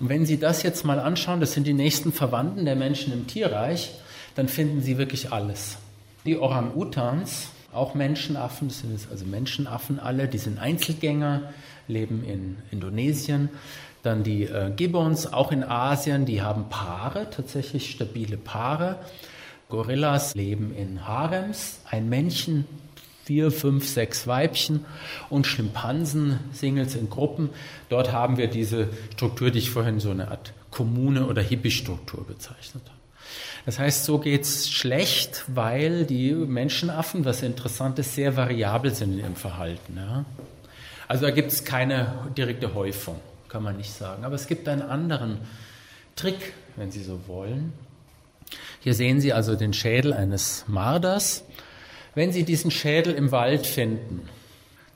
[0.00, 3.26] Und wenn Sie das jetzt mal anschauen, das sind die nächsten Verwandten der Menschen im
[3.26, 3.92] Tierreich,
[4.34, 5.76] dann finden Sie wirklich alles.
[6.24, 11.52] Die Orang-Utans, auch Menschenaffen, das sind also Menschenaffen alle, die sind Einzelgänger,
[11.88, 13.50] leben in Indonesien.
[14.02, 18.98] Dann die äh, Gibbons, auch in Asien, die haben Paare, tatsächlich stabile Paare.
[19.70, 22.66] Gorillas leben in Harems, ein Männchen,
[23.24, 24.84] vier, fünf, sechs Weibchen
[25.30, 27.48] und Schimpansen, Singles in Gruppen.
[27.88, 32.82] Dort haben wir diese Struktur, die ich vorhin so eine Art Kommune oder Hippie-Struktur bezeichnet
[32.84, 33.03] habe.
[33.66, 39.14] Das heißt, so geht es schlecht, weil die Menschenaffen, was interessant ist, sehr variabel sind
[39.14, 39.96] in ihrem Verhalten.
[39.96, 40.24] Ja?
[41.08, 44.24] Also da gibt es keine direkte Häufung, kann man nicht sagen.
[44.24, 45.38] Aber es gibt einen anderen
[46.16, 47.72] Trick, wenn Sie so wollen.
[48.80, 51.44] Hier sehen Sie also den Schädel eines Marders.
[52.14, 54.28] Wenn Sie diesen Schädel im Wald finden,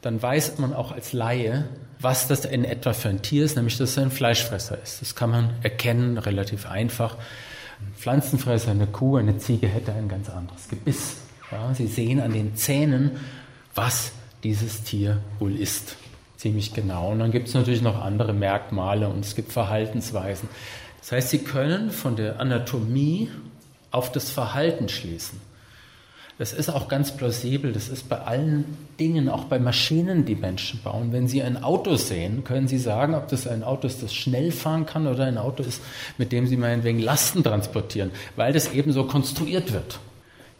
[0.02, 3.78] dann weiß man auch als Laie, was das in etwa für ein Tier ist, nämlich
[3.78, 5.00] dass es ein Fleischfresser ist.
[5.00, 7.16] Das kann man erkennen, relativ einfach
[7.80, 11.16] Ein Pflanzenfresser, eine Kuh, eine Ziege hätte ein ganz anderes Gebiss.
[11.50, 13.12] Ja, Sie sehen an den Zähnen,
[13.74, 14.12] was
[14.44, 15.96] dieses Tier wohl ist.
[16.36, 17.10] Ziemlich genau.
[17.10, 20.48] Und dann gibt es natürlich noch andere Merkmale und es gibt Verhaltensweisen.
[21.00, 23.30] Das heißt, Sie können von der Anatomie
[23.90, 25.40] auf das Verhalten schließen.
[26.38, 27.72] Das ist auch ganz plausibel.
[27.72, 28.64] Das ist bei allen
[29.00, 31.12] Dingen, auch bei Maschinen, die Menschen bauen.
[31.12, 34.52] Wenn Sie ein Auto sehen, können Sie sagen, ob das ein Auto ist, das schnell
[34.52, 35.82] fahren kann oder ein Auto ist,
[36.16, 39.98] mit dem Sie meinetwegen Lasten transportieren, weil das eben so konstruiert wird.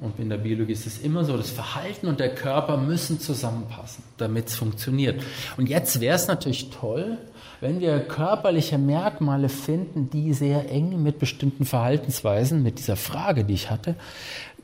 [0.01, 4.05] Und in der Biologie ist es immer so, das Verhalten und der Körper müssen zusammenpassen,
[4.17, 5.23] damit es funktioniert.
[5.57, 7.19] Und jetzt wäre es natürlich toll,
[7.61, 13.55] wenn wir körperliche Merkmale finden, die sehr eng mit bestimmten Verhaltensweisen, mit dieser Frage, die
[13.55, 13.97] ich hatte,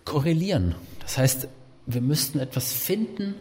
[0.04, 0.74] korrelieren.
[1.00, 1.48] Das heißt,
[1.86, 3.34] wir müssten etwas finden,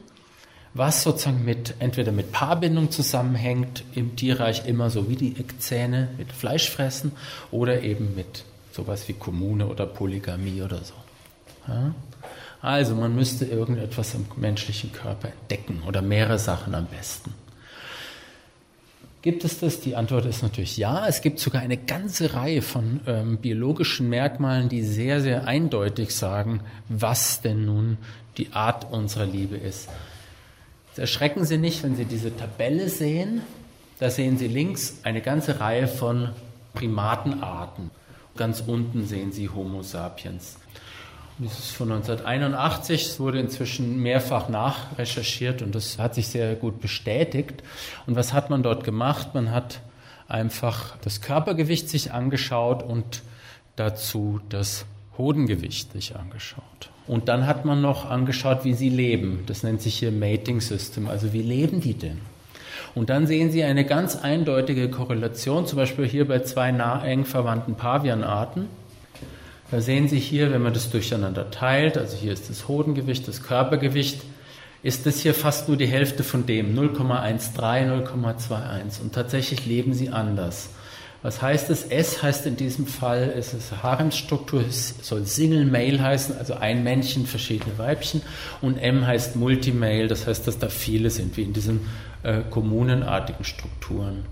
[0.74, 6.32] was sozusagen mit entweder mit Paarbindung zusammenhängt, im Tierreich immer so wie die Eckzähne mit
[6.32, 7.12] Fleischfressen
[7.52, 10.96] oder eben mit sowas wie Kommune oder Polygamie oder so.
[11.68, 11.94] Ja?
[12.62, 17.34] Also man müsste irgendetwas im menschlichen Körper entdecken oder mehrere Sachen am besten.
[19.24, 19.80] Gibt es das?
[19.80, 21.08] Die Antwort ist natürlich ja.
[21.08, 26.60] Es gibt sogar eine ganze Reihe von ähm, biologischen Merkmalen, die sehr, sehr eindeutig sagen,
[26.90, 27.98] was denn nun
[28.38, 29.88] die Art unserer Liebe ist.
[30.90, 33.42] Jetzt erschrecken Sie nicht, wenn Sie diese Tabelle sehen.
[33.98, 36.32] Da sehen Sie links eine ganze Reihe von
[36.74, 37.92] Primatenarten.
[38.36, 40.58] Ganz unten sehen Sie Homo sapiens.
[41.40, 43.06] Das ist von 1981.
[43.08, 47.64] Es wurde inzwischen mehrfach nachrecherchiert und das hat sich sehr gut bestätigt.
[48.06, 49.34] Und was hat man dort gemacht?
[49.34, 49.80] Man hat
[50.28, 53.24] einfach das Körpergewicht sich angeschaut und
[53.76, 54.86] dazu das
[55.18, 56.64] Hodengewicht sich angeschaut.
[57.08, 59.44] Und dann hat man noch angeschaut, wie sie leben.
[59.48, 61.08] Das nennt sich hier Mating System.
[61.08, 62.20] Also wie leben die denn?
[62.96, 67.26] Und dann sehen Sie eine ganz eindeutige Korrelation, zum Beispiel hier bei zwei nah eng
[67.26, 68.68] verwandten Pavianarten.
[69.74, 73.42] Da sehen Sie hier, wenn man das durcheinander teilt, also hier ist das Hodengewicht, das
[73.42, 74.22] Körpergewicht,
[74.84, 79.02] ist das hier fast nur die Hälfte von dem, 0,13, 0,21.
[79.02, 80.70] Und tatsächlich leben sie anders.
[81.24, 81.86] Was heißt es?
[81.86, 86.84] S heißt in diesem Fall, es ist Haremsstruktur, es soll Single Male heißen, also ein
[86.84, 88.22] Männchen, verschiedene Weibchen.
[88.62, 91.80] Und M heißt Multimale, das heißt, dass da viele sind, wie in diesen
[92.22, 94.24] äh, kommunenartigen Strukturen.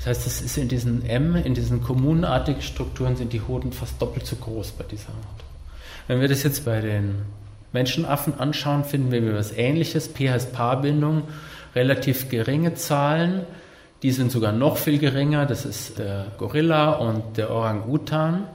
[0.00, 4.00] Das heißt, es ist in diesen M, in diesen kommunenartigen Strukturen sind die Hoden fast
[4.00, 5.44] doppelt so groß bei dieser Art.
[6.06, 7.16] Wenn wir das jetzt bei den
[7.74, 10.08] Menschenaffen anschauen, finden wir was Ähnliches.
[10.08, 11.24] P heißt Paarbindung,
[11.74, 13.42] relativ geringe Zahlen.
[14.02, 15.44] Die sind sogar noch viel geringer.
[15.44, 18.46] Das ist der Gorilla und der Orang-Utan.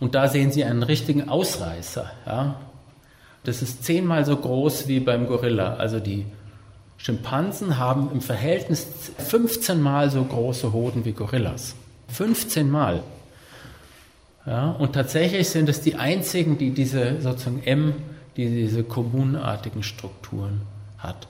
[0.00, 2.10] Und da sehen Sie einen richtigen Ausreißer.
[2.26, 2.56] Ja?
[3.44, 5.76] Das ist zehnmal so groß wie beim Gorilla.
[5.76, 6.26] Also die
[7.02, 8.86] Schimpansen haben im Verhältnis
[9.18, 11.74] 15 Mal so große Hoden wie Gorillas.
[12.06, 13.02] 15 Mal.
[14.46, 17.94] Ja, und tatsächlich sind es die einzigen, die diese sozusagen M,
[18.36, 20.62] die diese kommunartigen Strukturen
[20.96, 21.26] hat.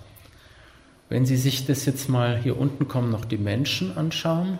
[1.09, 4.59] Wenn Sie sich das jetzt mal hier unten kommen, noch die Menschen anschauen,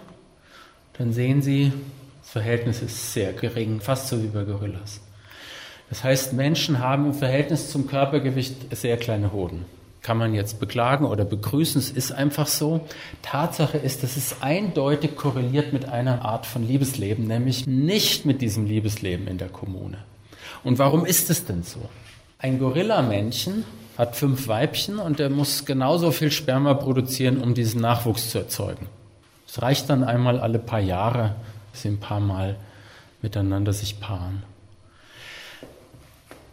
[0.97, 1.75] dann sehen Sie,
[2.23, 5.03] das Verhältnis ist sehr gering, fast so wie bei Gorillas.
[5.91, 9.67] Das heißt, Menschen haben im Verhältnis zum Körpergewicht sehr kleine Hoden
[10.03, 12.87] kann man jetzt beklagen oder begrüßen, es ist einfach so.
[13.23, 18.67] Tatsache ist, dass es eindeutig korreliert mit einer Art von Liebesleben, nämlich nicht mit diesem
[18.67, 19.99] Liebesleben in der Kommune.
[20.65, 21.89] Und warum ist es denn so?
[22.39, 23.65] Ein Gorillamännchen
[23.97, 28.87] hat fünf Weibchen und er muss genauso viel Sperma produzieren, um diesen Nachwuchs zu erzeugen.
[29.47, 31.37] Es reicht dann einmal alle paar Jahre,
[31.71, 32.57] dass sie ein paar Mal
[33.21, 34.43] miteinander sich paaren.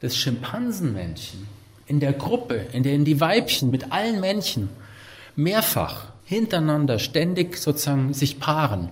[0.01, 1.58] Das Schimpansenmännchen
[1.89, 4.69] in der Gruppe, in der die Weibchen mit allen Männchen
[5.35, 8.89] mehrfach hintereinander ständig sozusagen sich paaren,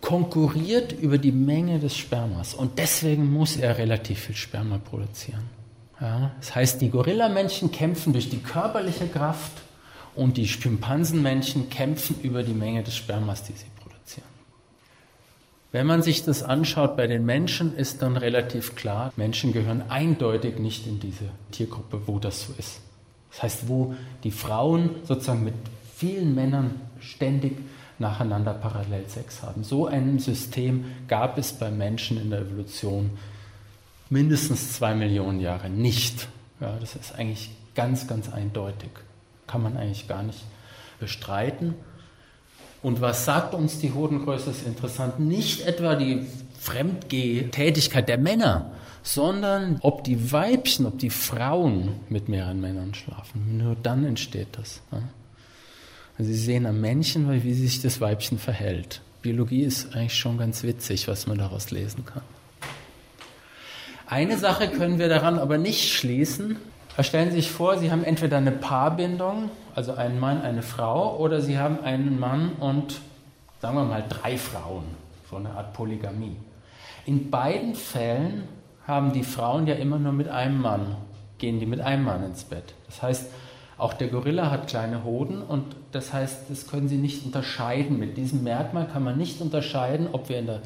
[0.00, 5.44] konkurriert über die Menge des Spermas und deswegen muss er relativ viel Sperma produzieren.
[6.00, 9.52] Ja, das heißt, die Gorillamännchen kämpfen durch die körperliche Kraft
[10.16, 13.69] und die Schimpansenmännchen kämpfen über die Menge des Spermas, die sie
[15.72, 20.58] wenn man sich das anschaut bei den Menschen, ist dann relativ klar, Menschen gehören eindeutig
[20.58, 22.80] nicht in diese Tiergruppe, wo das so ist.
[23.30, 25.54] Das heißt, wo die Frauen sozusagen mit
[25.94, 27.58] vielen Männern ständig
[28.00, 29.62] nacheinander parallel Sex haben.
[29.62, 33.10] So ein System gab es bei Menschen in der Evolution
[34.08, 36.26] mindestens zwei Millionen Jahre nicht.
[36.60, 38.90] Ja, das ist eigentlich ganz, ganz eindeutig.
[39.46, 40.42] Kann man eigentlich gar nicht
[40.98, 41.74] bestreiten.
[42.82, 45.20] Und was sagt uns die Hodengröße, ist interessant.
[45.20, 46.26] Nicht etwa die
[46.60, 48.70] Fremdgeh-Tätigkeit der Männer,
[49.02, 53.58] sondern ob die Weibchen, ob die Frauen mit mehreren Männern schlafen.
[53.58, 54.80] Nur dann entsteht das.
[56.18, 59.00] Also Sie sehen am Männchen, wie sich das Weibchen verhält.
[59.22, 62.22] Biologie ist eigentlich schon ganz witzig, was man daraus lesen kann.
[64.06, 66.56] Eine Sache können wir daran aber nicht schließen.
[66.98, 71.40] Stellen Sie sich vor, Sie haben entweder eine Paarbindung, also einen Mann, eine Frau, oder
[71.40, 73.00] Sie haben einen Mann und,
[73.62, 74.84] sagen wir mal, drei Frauen,
[75.30, 76.36] so eine Art Polygamie.
[77.06, 78.42] In beiden Fällen
[78.86, 80.96] haben die Frauen ja immer nur mit einem Mann,
[81.38, 82.74] gehen die mit einem Mann ins Bett.
[82.88, 83.30] Das heißt,
[83.78, 87.98] auch der Gorilla hat kleine Hoden und das heißt, das können Sie nicht unterscheiden.
[87.98, 90.60] Mit diesem Merkmal kann man nicht unterscheiden, ob wir in der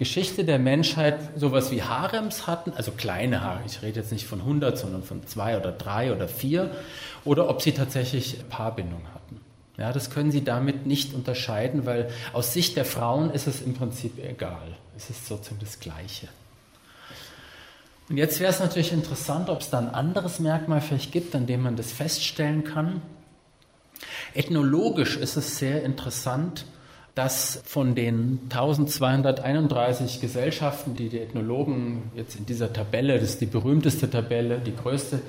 [0.00, 4.40] Geschichte der Menschheit sowas wie Harems hatten, also kleine Haare, ich rede jetzt nicht von
[4.40, 6.70] 100, sondern von zwei oder drei oder vier,
[7.26, 9.42] oder ob sie tatsächlich Paarbindung hatten.
[9.76, 13.74] Ja, das können Sie damit nicht unterscheiden, weil aus Sicht der Frauen ist es im
[13.74, 14.74] Prinzip egal.
[14.96, 16.28] Es ist sozusagen das Gleiche.
[18.08, 21.46] Und jetzt wäre es natürlich interessant, ob es da ein anderes Merkmal vielleicht gibt, an
[21.46, 23.02] dem man das feststellen kann.
[24.32, 26.64] Ethnologisch ist es sehr interessant,
[27.20, 33.46] dass von den 1231 Gesellschaften, die die Ethnologen jetzt in dieser Tabelle, das ist die
[33.46, 35.20] berühmteste Tabelle, die größte,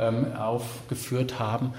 [0.00, 1.74] ähm, aufgeführt haben,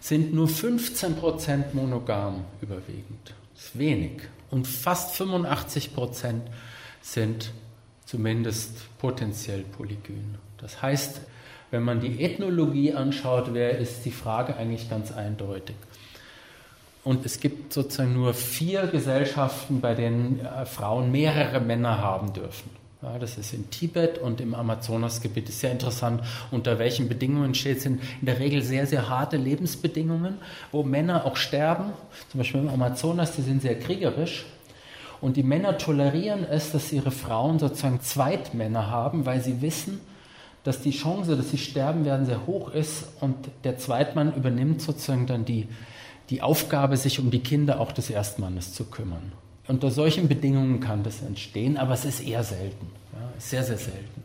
[0.00, 3.34] sind nur 15 Prozent monogam überwiegend.
[3.54, 4.22] Das ist wenig.
[4.50, 6.42] Und fast 85 Prozent
[7.00, 7.52] sind
[8.06, 10.34] zumindest potenziell polygyn.
[10.58, 11.20] Das heißt,
[11.70, 15.76] wenn man die Ethnologie anschaut, wäre ist die Frage eigentlich ganz eindeutig.
[17.04, 22.70] Und es gibt sozusagen nur vier Gesellschaften, bei denen äh, Frauen mehrere Männer haben dürfen.
[23.02, 25.50] Ja, das ist in Tibet und im Amazonasgebiet.
[25.50, 27.76] Ist sehr interessant, unter welchen Bedingungen steht.
[27.76, 30.38] Es sind in der Regel sehr, sehr harte Lebensbedingungen,
[30.72, 31.92] wo Männer auch sterben.
[32.30, 34.46] Zum Beispiel im Amazonas, die sind sehr kriegerisch.
[35.20, 40.00] Und die Männer tolerieren es, dass ihre Frauen sozusagen Zweitmänner haben, weil sie wissen,
[40.64, 45.26] dass die Chance, dass sie sterben werden, sehr hoch ist und der Zweitmann übernimmt sozusagen
[45.26, 45.68] dann die,
[46.30, 49.32] die Aufgabe, sich um die Kinder auch des Erstmannes zu kümmern.
[49.66, 54.22] Unter solchen Bedingungen kann das entstehen, aber es ist eher selten, ja, sehr, sehr selten.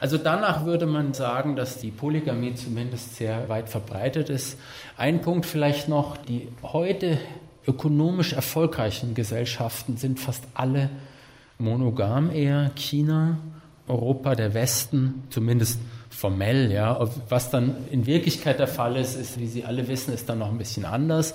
[0.00, 4.58] Also danach würde man sagen, dass die Polygamie zumindest sehr weit verbreitet ist.
[4.96, 7.18] Ein Punkt vielleicht noch, die heute
[7.66, 10.90] ökonomisch erfolgreichen Gesellschaften sind fast alle
[11.58, 12.70] monogam eher.
[12.74, 13.38] China,
[13.86, 15.78] Europa, der Westen, zumindest
[16.20, 17.00] formell, ja.
[17.30, 20.48] Was dann in Wirklichkeit der Fall ist, ist, wie Sie alle wissen, ist dann noch
[20.48, 21.32] ein bisschen anders.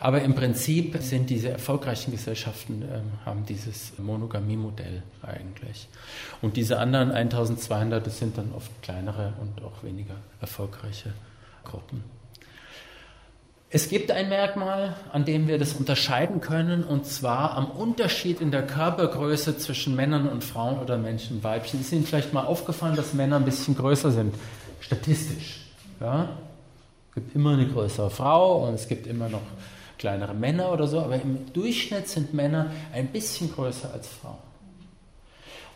[0.00, 5.88] Aber im Prinzip sind diese erfolgreichen Gesellschaften, äh, haben dieses Monogamie-Modell eigentlich.
[6.42, 11.12] Und diese anderen 1200, das sind dann oft kleinere und auch weniger erfolgreiche
[11.62, 12.15] Gruppen.
[13.76, 18.50] Es gibt ein Merkmal, an dem wir das unterscheiden können, und zwar am Unterschied in
[18.50, 21.82] der Körpergröße zwischen Männern und Frauen oder Menschen und Weibchen.
[21.82, 24.34] Ist Ihnen vielleicht mal aufgefallen, dass Männer ein bisschen größer sind,
[24.80, 25.60] statistisch.
[26.00, 26.30] Ja?
[27.10, 29.42] Es gibt immer eine größere Frau und es gibt immer noch
[29.98, 34.38] kleinere Männer oder so, aber im Durchschnitt sind Männer ein bisschen größer als Frauen.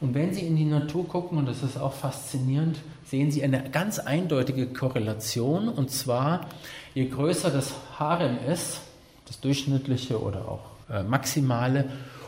[0.00, 2.78] Und wenn Sie in die Natur gucken, und das ist auch faszinierend,
[3.10, 5.68] sehen Sie eine ganz eindeutige Korrelation.
[5.68, 6.46] Und zwar,
[6.94, 8.80] je größer das Harem ist,
[9.26, 11.86] das durchschnittliche oder auch äh, maximale,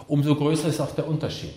[0.09, 1.55] umso größer ist auch der Unterschied.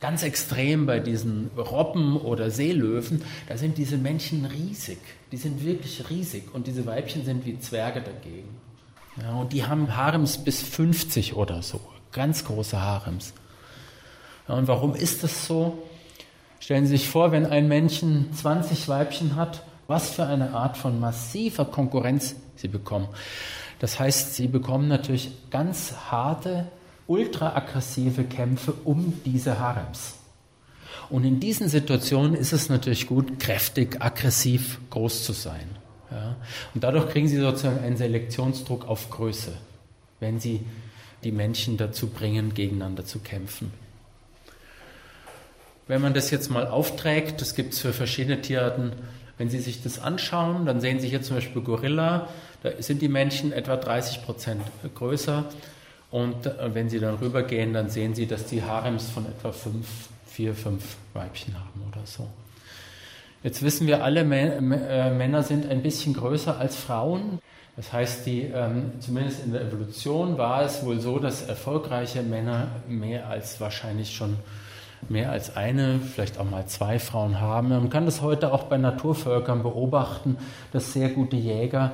[0.00, 4.98] Ganz extrem bei diesen Robben oder Seelöwen, da sind diese Männchen riesig.
[5.30, 8.48] Die sind wirklich riesig und diese Weibchen sind wie Zwerge dagegen.
[9.22, 13.32] Ja, und die haben Harems bis 50 oder so, ganz große Harems.
[14.48, 15.78] Ja, und warum ist das so?
[16.64, 20.98] Stellen Sie sich vor, wenn ein Männchen 20 Weibchen hat, was für eine Art von
[20.98, 23.08] massiver Konkurrenz sie bekommen.
[23.80, 26.68] Das heißt, sie bekommen natürlich ganz harte,
[27.06, 30.14] ultraaggressive Kämpfe um diese Harems.
[31.10, 35.68] Und in diesen Situationen ist es natürlich gut, kräftig, aggressiv, groß zu sein.
[36.10, 36.36] Ja?
[36.74, 39.52] Und dadurch kriegen sie sozusagen einen Selektionsdruck auf Größe,
[40.18, 40.60] wenn sie
[41.24, 43.83] die Männchen dazu bringen, gegeneinander zu kämpfen.
[45.86, 48.92] Wenn man das jetzt mal aufträgt, das gibt es für verschiedene Tierarten,
[49.36, 52.28] wenn Sie sich das anschauen, dann sehen Sie hier zum Beispiel Gorilla,
[52.62, 54.62] da sind die Männchen etwa 30 Prozent
[54.94, 55.44] größer.
[56.10, 59.86] Und äh, wenn Sie dann rübergehen, dann sehen Sie, dass die Harems von etwa fünf,
[60.26, 62.28] vier, fünf Weibchen haben oder so.
[63.42, 67.40] Jetzt wissen wir alle, äh, Männer sind ein bisschen größer als Frauen.
[67.76, 72.68] Das heißt, die, ähm, zumindest in der Evolution war es wohl so, dass erfolgreiche Männer
[72.88, 74.36] mehr als wahrscheinlich schon
[75.10, 77.68] mehr als eine, vielleicht auch mal zwei Frauen haben.
[77.68, 80.36] Man kann das heute auch bei Naturvölkern beobachten,
[80.72, 81.92] dass sehr gute Jäger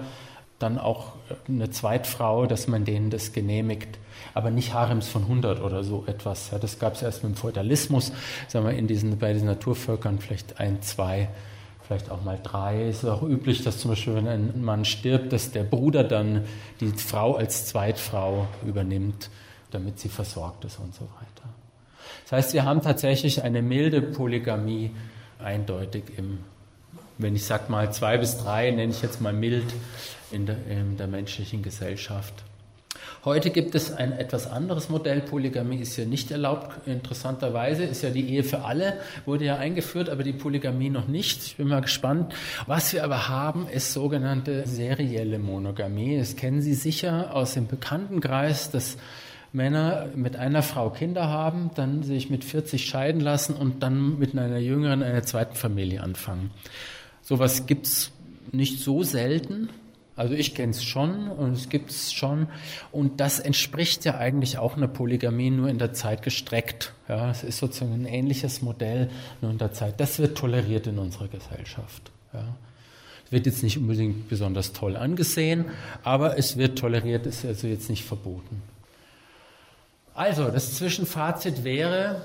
[0.59, 1.13] dann auch
[1.49, 3.99] eine Zweitfrau, dass man denen das genehmigt,
[4.35, 6.51] aber nicht Harems von 100 oder so etwas.
[6.61, 8.13] Das gab es erst mit dem Feudalismus,
[8.49, 11.31] sagen wir in diesen, bei diesen Naturvölkern vielleicht ein, zwei,
[11.87, 12.89] vielleicht auch mal drei.
[12.89, 16.45] Es ist auch üblich, dass zum Beispiel, wenn ein Mann stirbt, dass der Bruder dann
[16.81, 19.31] die Frau als Zweitfrau übernimmt
[19.71, 21.49] damit sie versorgt ist und so weiter.
[22.31, 24.93] Das heißt, wir haben tatsächlich eine milde Polygamie
[25.41, 26.39] eindeutig im,
[27.19, 29.65] wenn ich sage mal zwei bis drei, nenne ich jetzt mal mild
[30.31, 32.45] in der, in der menschlichen Gesellschaft.
[33.25, 35.23] Heute gibt es ein etwas anderes Modell.
[35.23, 36.87] Polygamie ist ja nicht erlaubt.
[36.87, 41.43] Interessanterweise ist ja die Ehe für alle, wurde ja eingeführt, aber die Polygamie noch nicht.
[41.43, 42.33] Ich bin mal gespannt.
[42.67, 46.17] Was wir aber haben, ist sogenannte serielle Monogamie.
[46.17, 48.99] Das kennen Sie sicher aus dem Bekanntenkreis, dass
[49.53, 54.37] Männer mit einer Frau Kinder haben, dann sich mit 40 scheiden lassen und dann mit
[54.37, 56.51] einer jüngeren, einer zweiten Familie anfangen.
[57.23, 58.13] Sowas gibt's
[58.53, 59.69] nicht so selten.
[60.17, 62.49] Also ich kenne es schon und es gibt es schon.
[62.93, 66.93] Und das entspricht ja eigentlich auch einer Polygamie, nur in der Zeit gestreckt.
[67.09, 69.09] Ja, es ist sozusagen ein ähnliches Modell,
[69.41, 69.99] nur in der Zeit.
[69.99, 72.11] Das wird toleriert in unserer Gesellschaft.
[72.35, 72.45] Ja.
[73.25, 75.67] Es wird jetzt nicht unbedingt besonders toll angesehen,
[76.03, 78.63] aber es wird toleriert, ist also jetzt nicht verboten.
[80.21, 82.21] Also, das Zwischenfazit wäre,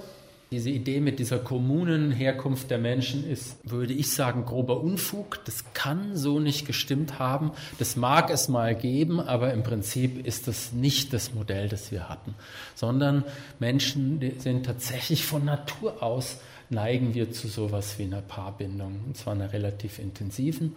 [0.52, 5.40] diese Idee mit dieser kommunen Herkunft der Menschen ist, würde ich sagen, grober Unfug.
[5.46, 7.52] Das kann so nicht gestimmt haben.
[7.80, 12.10] Das mag es mal geben, aber im Prinzip ist das nicht das Modell, das wir
[12.10, 12.36] hatten,
[12.76, 13.24] sondern
[13.60, 19.36] Menschen sind tatsächlich von Natur aus neigen wir zu sowas wie einer Paarbindung, und zwar
[19.36, 20.76] einer relativ intensiven,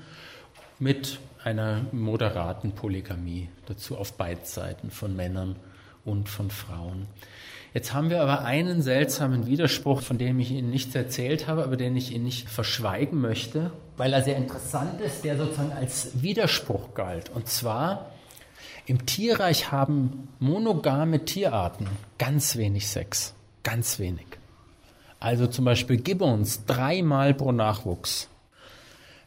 [0.78, 5.56] mit einer moderaten Polygamie dazu auf beiden Seiten von Männern
[6.04, 7.06] und von Frauen.
[7.74, 11.76] Jetzt haben wir aber einen seltsamen Widerspruch, von dem ich Ihnen nichts erzählt habe, aber
[11.76, 16.94] den ich Ihnen nicht verschweigen möchte, weil er sehr interessant ist, der sozusagen als Widerspruch
[16.94, 17.30] galt.
[17.30, 18.10] Und zwar,
[18.86, 21.86] im Tierreich haben monogame Tierarten
[22.18, 23.34] ganz wenig Sex.
[23.62, 24.26] Ganz wenig.
[25.20, 28.28] Also zum Beispiel Gibbons dreimal pro Nachwuchs.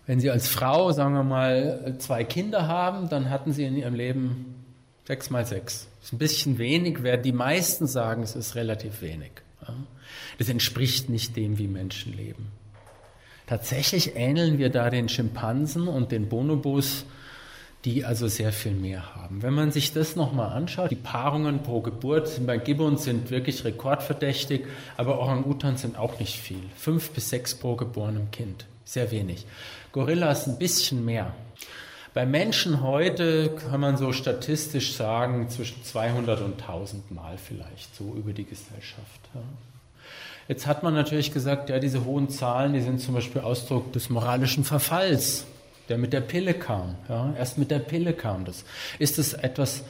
[0.08, 3.94] Wenn Sie als Frau, sagen wir mal, zwei Kinder haben, dann hatten Sie in Ihrem
[3.94, 4.56] Leben
[5.06, 5.91] sechs mal sechs.
[6.02, 9.32] Das ist ein bisschen wenig, wer die meisten sagen, es ist relativ wenig.
[10.40, 12.52] Das entspricht nicht dem, wie Menschen leben.
[13.46, 17.06] Tatsächlich ähneln wir da den Schimpansen und den Bonobos,
[17.86, 19.44] die also sehr viel mehr haben.
[19.44, 24.66] Wenn man sich das nochmal anschaut, die Paarungen pro Geburt bei Gibbons sind wirklich rekordverdächtig,
[24.98, 26.62] aber Orang-Utans sind auch nicht viel.
[26.76, 29.46] Fünf bis sechs pro geborenem Kind, sehr wenig.
[29.92, 31.34] Gorillas ein bisschen mehr.
[32.14, 38.14] Bei Menschen heute kann man so statistisch sagen, zwischen 200 und 1000 Mal vielleicht, so
[38.16, 39.22] über die Gesellschaft.
[39.34, 39.42] Ja.
[40.50, 44.10] Jetzt hat man natürlich gesagt, ja, diese hohen Zahlen, die sind zum Beispiel Ausdruck des
[44.10, 45.46] moralischen Verfalls,
[45.88, 46.96] der mit der Pille kam.
[47.08, 47.34] Ja.
[47.38, 48.66] Erst mit der Pille kam das.
[49.00, 49.84] Ist es etwas,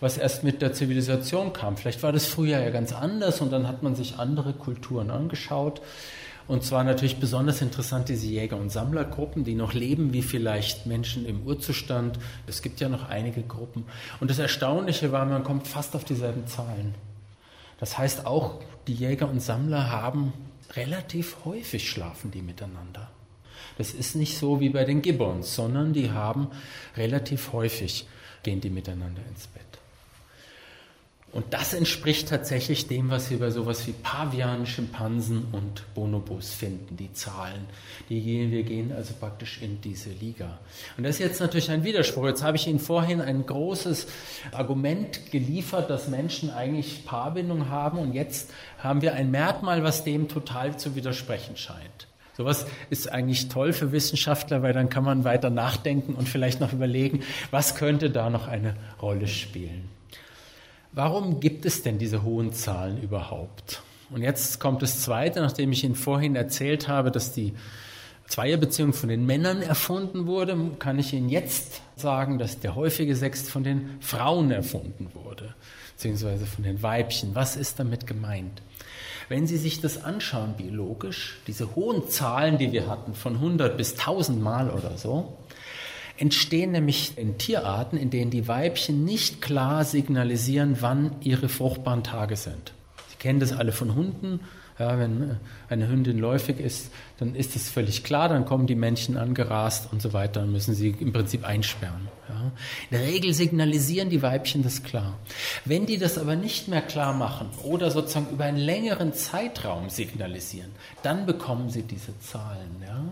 [0.00, 1.76] was erst mit der Zivilisation kam?
[1.76, 5.80] Vielleicht war das früher ja ganz anders und dann hat man sich andere Kulturen angeschaut.
[6.48, 11.26] Und zwar natürlich besonders interessant diese Jäger- und Sammlergruppen, die noch leben wie vielleicht Menschen
[11.26, 12.18] im Urzustand.
[12.46, 13.84] Es gibt ja noch einige Gruppen.
[14.18, 16.94] Und das Erstaunliche war, man kommt fast auf dieselben Zahlen.
[17.78, 20.32] Das heißt auch, die Jäger und Sammler haben
[20.74, 23.10] relativ häufig schlafen die miteinander.
[23.76, 26.48] Das ist nicht so wie bei den Gibbons, sondern die haben
[26.96, 28.06] relativ häufig
[28.42, 29.67] gehen die miteinander ins Bett.
[31.30, 36.96] Und das entspricht tatsächlich dem, was wir bei sowas wie Pavian, Schimpansen und Bonobos finden,
[36.96, 37.66] die Zahlen.
[38.08, 40.58] Die gehen, wir gehen also praktisch in diese Liga.
[40.96, 42.26] Und das ist jetzt natürlich ein Widerspruch.
[42.26, 44.06] Jetzt habe ich Ihnen vorhin ein großes
[44.52, 50.28] Argument geliefert, dass Menschen eigentlich Paarbindung haben und jetzt haben wir ein Merkmal, was dem
[50.28, 52.08] total zu widersprechen scheint.
[52.38, 56.72] Sowas ist eigentlich toll für Wissenschaftler, weil dann kann man weiter nachdenken und vielleicht noch
[56.72, 59.97] überlegen, was könnte da noch eine Rolle spielen.
[60.92, 63.82] Warum gibt es denn diese hohen Zahlen überhaupt?
[64.10, 67.54] Und jetzt kommt das Zweite, nachdem ich Ihnen vorhin erzählt habe, dass die
[68.26, 73.48] Zweierbeziehung von den Männern erfunden wurde, kann ich Ihnen jetzt sagen, dass der häufige Sex
[73.48, 75.54] von den Frauen erfunden wurde,
[75.96, 77.34] beziehungsweise von den Weibchen.
[77.34, 78.62] Was ist damit gemeint?
[79.28, 83.92] Wenn Sie sich das anschauen biologisch, diese hohen Zahlen, die wir hatten, von 100 bis
[83.92, 85.37] 1000 Mal oder so,
[86.18, 92.36] entstehen nämlich in Tierarten, in denen die Weibchen nicht klar signalisieren, wann ihre fruchtbaren Tage
[92.36, 92.72] sind.
[93.08, 94.40] Sie kennen das alle von Hunden.
[94.78, 99.16] Ja, wenn eine Hündin läufig ist, dann ist es völlig klar, dann kommen die Männchen
[99.16, 102.06] angerast und so weiter und müssen sie im Prinzip einsperren.
[102.28, 102.52] Ja.
[102.88, 105.18] In der Regel signalisieren die Weibchen das klar.
[105.64, 110.70] Wenn die das aber nicht mehr klar machen oder sozusagen über einen längeren Zeitraum signalisieren,
[111.02, 112.76] dann bekommen sie diese Zahlen.
[112.80, 113.02] Ja.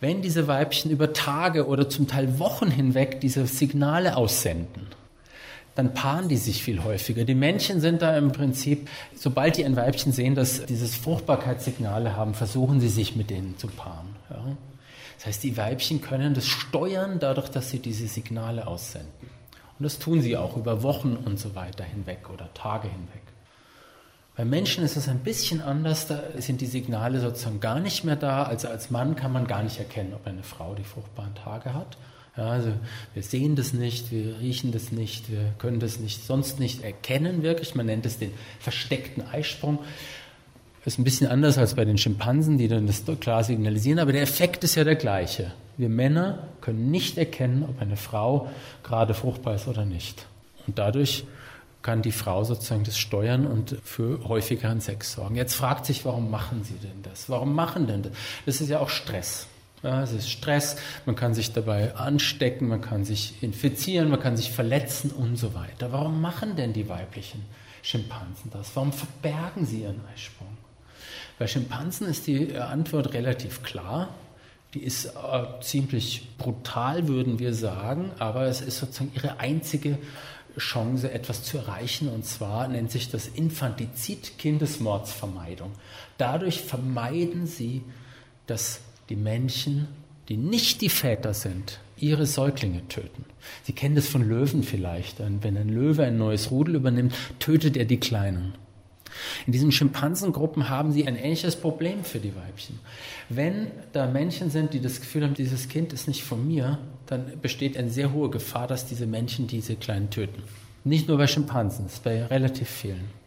[0.00, 4.86] Wenn diese Weibchen über Tage oder zum Teil Wochen hinweg diese Signale aussenden,
[5.74, 7.24] dann paaren die sich viel häufiger.
[7.24, 12.34] Die Männchen sind da im Prinzip, sobald die ein Weibchen sehen, dass dieses Fruchtbarkeitssignale haben,
[12.34, 14.16] versuchen sie sich mit denen zu paaren.
[14.30, 14.56] Ja.
[15.16, 19.08] Das heißt, die Weibchen können das steuern dadurch, dass sie diese Signale aussenden.
[19.78, 23.22] Und das tun sie auch über Wochen und so weiter hinweg oder Tage hinweg.
[24.38, 28.14] Bei Menschen ist es ein bisschen anders, da sind die Signale sozusagen gar nicht mehr
[28.14, 28.44] da.
[28.44, 31.98] Also als Mann kann man gar nicht erkennen, ob eine Frau die fruchtbaren Tage hat.
[32.36, 32.70] Ja, also
[33.14, 37.42] wir sehen das nicht, wir riechen das nicht, wir können das nicht sonst nicht erkennen
[37.42, 37.74] wirklich.
[37.74, 38.30] Man nennt es den
[38.60, 39.80] versteckten Eisprung.
[40.84, 44.22] Ist ein bisschen anders als bei den Schimpansen, die dann das klar signalisieren, aber der
[44.22, 45.50] Effekt ist ja der gleiche.
[45.76, 48.48] Wir Männer können nicht erkennen, ob eine Frau
[48.84, 50.26] gerade fruchtbar ist oder nicht.
[50.68, 51.24] Und dadurch
[51.82, 55.36] kann die Frau sozusagen das steuern und für häufigeren Sex sorgen.
[55.36, 57.30] Jetzt fragt sich, warum machen sie denn das?
[57.30, 58.12] Warum machen denn das?
[58.46, 59.46] Das ist ja auch Stress.
[59.82, 60.76] Ja, es ist Stress,
[61.06, 65.54] man kann sich dabei anstecken, man kann sich infizieren, man kann sich verletzen und so
[65.54, 65.92] weiter.
[65.92, 67.44] Warum machen denn die weiblichen
[67.82, 68.74] Schimpansen das?
[68.74, 70.56] Warum verbergen sie ihren Eisprung?
[71.38, 74.08] Bei Schimpansen ist die Antwort relativ klar.
[74.74, 79.96] Die ist äh, ziemlich brutal, würden wir sagen, aber es ist sozusagen ihre einzige
[80.58, 82.08] Chance, etwas zu erreichen.
[82.08, 85.72] Und zwar nennt sich das Infantizid, Kindesmordsvermeidung.
[86.18, 87.82] Dadurch vermeiden sie,
[88.46, 89.88] dass die Männchen,
[90.28, 93.24] die nicht die Väter sind, ihre Säuglinge töten.
[93.64, 95.18] Sie kennen das von Löwen vielleicht.
[95.20, 98.54] Wenn ein Löwe ein neues Rudel übernimmt, tötet er die Kleinen.
[99.46, 102.78] In diesen Schimpansengruppen haben sie ein ähnliches Problem für die Weibchen.
[103.28, 107.40] Wenn da Männchen sind, die das Gefühl haben, dieses Kind ist nicht von mir, dann
[107.40, 110.42] besteht eine sehr hohe Gefahr, dass diese Männchen diese Kleinen töten.
[110.84, 113.18] Nicht nur bei Schimpansen, es ist bei relativ vielen.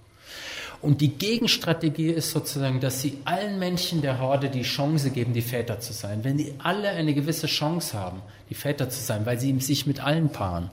[0.81, 5.43] Und die Gegenstrategie ist sozusagen, dass sie allen Männchen der Horde die Chance geben, die
[5.43, 6.23] Väter zu sein.
[6.23, 10.03] Wenn die alle eine gewisse Chance haben, die Väter zu sein, weil sie sich mit
[10.03, 10.71] allen paaren,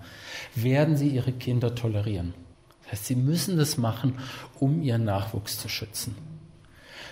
[0.55, 2.33] werden sie ihre Kinder tolerieren.
[2.91, 4.15] Das heißt, sie müssen das machen,
[4.59, 6.17] um ihren Nachwuchs zu schützen.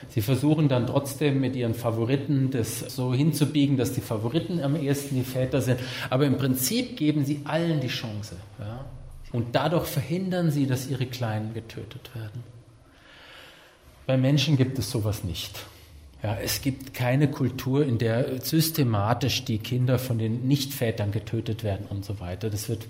[0.08, 5.16] Sie versuchen dann trotzdem mit ihren Favoriten das so hinzubiegen, dass die Favoriten am ehesten
[5.16, 5.80] die Väter sind.
[6.10, 8.36] Aber im Prinzip geben sie allen die Chance.
[8.58, 8.84] Ja?
[9.32, 12.42] Und dadurch verhindern sie, dass ihre Kleinen getötet werden.
[14.06, 15.66] Bei Menschen gibt es sowas nicht.
[16.22, 21.86] Ja, es gibt keine Kultur, in der systematisch die Kinder von den Nichtvätern getötet werden
[21.90, 22.48] und so weiter.
[22.48, 22.86] Das wird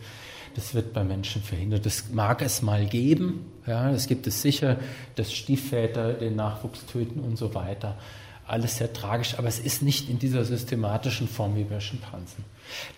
[0.57, 1.85] das wird bei Menschen verhindert.
[1.85, 4.79] Das mag es mal geben, ja, es gibt es sicher,
[5.15, 7.97] dass Stiefväter den Nachwuchs töten und so weiter.
[8.47, 12.45] Alles sehr tragisch, aber es ist nicht in dieser systematischen Form wie bei Schimpansen.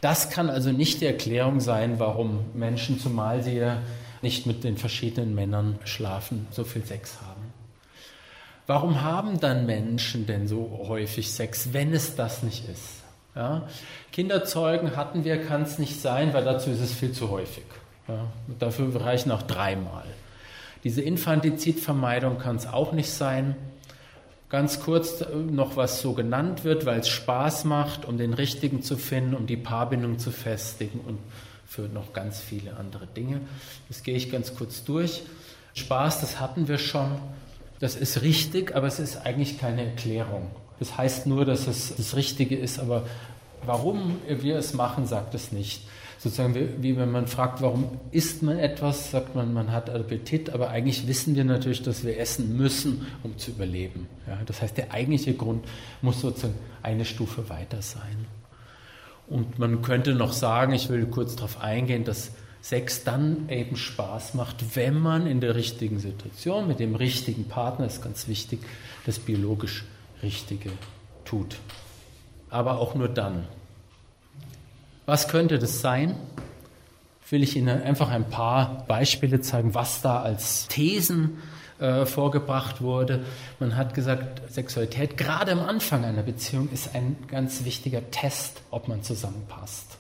[0.00, 3.78] Das kann also nicht die Erklärung sein, warum Menschen, zumal sie ja
[4.22, 7.52] nicht mit den verschiedenen Männern schlafen, so viel Sex haben.
[8.66, 12.97] Warum haben dann Menschen denn so häufig Sex, wenn es das nicht ist?
[13.34, 13.68] Ja?
[14.12, 17.64] Kinderzeugen hatten wir, kann es nicht sein, weil dazu ist es viel zu häufig.
[18.06, 18.26] Ja?
[18.58, 20.04] Dafür reichen auch dreimal.
[20.84, 23.56] Diese Infantizidvermeidung kann es auch nicht sein.
[24.48, 28.82] Ganz kurz äh, noch, was so genannt wird, weil es Spaß macht, um den Richtigen
[28.82, 31.18] zu finden, um die Paarbindung zu festigen und
[31.66, 33.42] für noch ganz viele andere Dinge.
[33.88, 35.22] Das gehe ich ganz kurz durch.
[35.74, 37.18] Spaß, das hatten wir schon.
[37.78, 40.50] Das ist richtig, aber es ist eigentlich keine Erklärung.
[40.78, 43.04] Das heißt nur, dass es das Richtige ist, aber
[43.64, 45.82] warum wir es machen, sagt es nicht.
[46.18, 50.70] Sozusagen wie, wenn man fragt, warum isst man etwas, sagt man, man hat Appetit, aber
[50.70, 54.08] eigentlich wissen wir natürlich, dass wir essen müssen, um zu überleben.
[54.26, 55.64] Ja, das heißt, der eigentliche Grund
[56.02, 58.26] muss sozusagen eine Stufe weiter sein.
[59.28, 64.34] Und man könnte noch sagen, ich will kurz darauf eingehen, dass Sex dann eben Spaß
[64.34, 68.60] macht, wenn man in der richtigen Situation mit dem richtigen Partner, ist ganz wichtig,
[69.06, 69.84] das biologisch
[70.22, 70.70] Richtige
[71.24, 71.56] tut.
[72.50, 73.46] Aber auch nur dann.
[75.06, 76.14] Was könnte das sein?
[77.30, 81.38] Will ich Ihnen einfach ein paar Beispiele zeigen, was da als Thesen
[81.78, 83.24] äh, vorgebracht wurde.
[83.60, 88.88] Man hat gesagt, Sexualität gerade am Anfang einer Beziehung ist ein ganz wichtiger Test, ob
[88.88, 89.98] man zusammenpasst.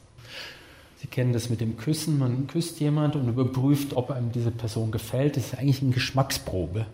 [1.00, 2.18] Sie kennen das mit dem Küssen.
[2.18, 5.36] Man küsst jemand und überprüft, ob einem diese Person gefällt.
[5.36, 6.86] Das ist eigentlich eine Geschmacksprobe.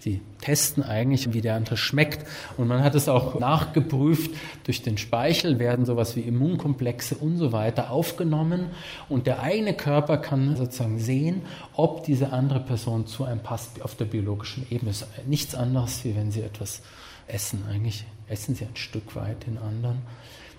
[0.00, 2.24] Sie testen eigentlich, wie der andere schmeckt.
[2.56, 4.30] Und man hat es auch nachgeprüft.
[4.64, 8.70] Durch den Speichel werden sowas wie Immunkomplexe und so weiter aufgenommen.
[9.08, 11.42] Und der eigene Körper kann sozusagen sehen,
[11.74, 14.92] ob diese andere Person zu einem passt auf der biologischen Ebene.
[14.92, 16.82] Ist nichts anderes, wie wenn Sie etwas
[17.26, 17.64] essen.
[17.68, 19.98] Eigentlich essen Sie ein Stück weit den anderen.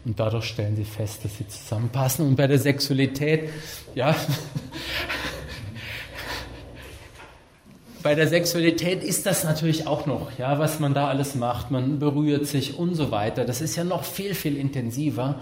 [0.06, 2.28] Und dadurch stellen Sie fest, dass Sie zusammenpassen.
[2.28, 3.50] Und bei der Sexualität,
[3.96, 4.16] ja,
[8.10, 11.70] bei der Sexualität ist das natürlich auch noch, ja, was man da alles macht.
[11.70, 13.45] Man berührt sich und so weiter.
[13.45, 15.36] Das ist ja noch viel, viel intensiver.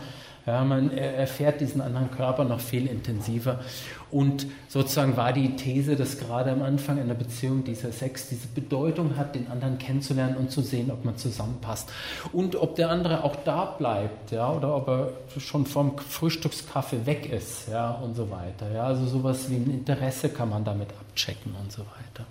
[0.46, 3.62] Ja, man erfährt diesen anderen Körper noch viel intensiver.
[4.10, 9.18] Und sozusagen war die These, dass gerade am Anfang einer Beziehung dieser Sex diese Bedeutung
[9.18, 11.90] hat, den anderen kennenzulernen und zu sehen, ob man zusammenpasst.
[12.32, 17.32] Und ob der andere auch da bleibt, ja, oder ob er schon vom Frühstückskaffee weg
[17.32, 18.72] ist, ja, und so weiter.
[18.74, 22.26] Ja, also sowas wie ein Interesse kann man damit abchecken und so weiter.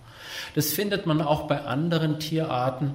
[0.55, 2.95] Das findet man auch bei anderen Tierarten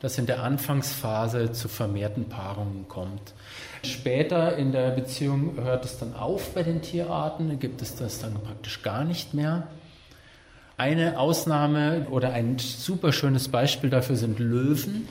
[0.00, 3.34] dass in der Anfangsphase zu vermehrten Paarungen kommt.
[3.82, 8.34] Später in der Beziehung hört es dann auf bei den Tierarten, gibt es das dann
[8.34, 9.68] praktisch gar nicht mehr.
[10.76, 15.08] Eine Ausnahme oder ein super schönes Beispiel dafür sind Löwen.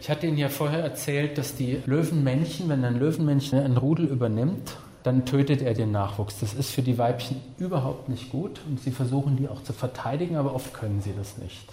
[0.00, 4.76] Ich hatte Ihnen ja vorher erzählt, dass die Löwenmännchen, wenn ein Löwenmännchen ein Rudel übernimmt,
[5.02, 6.40] dann tötet er den Nachwuchs.
[6.40, 10.36] Das ist für die Weibchen überhaupt nicht gut und sie versuchen die auch zu verteidigen,
[10.36, 11.68] aber oft können sie das nicht.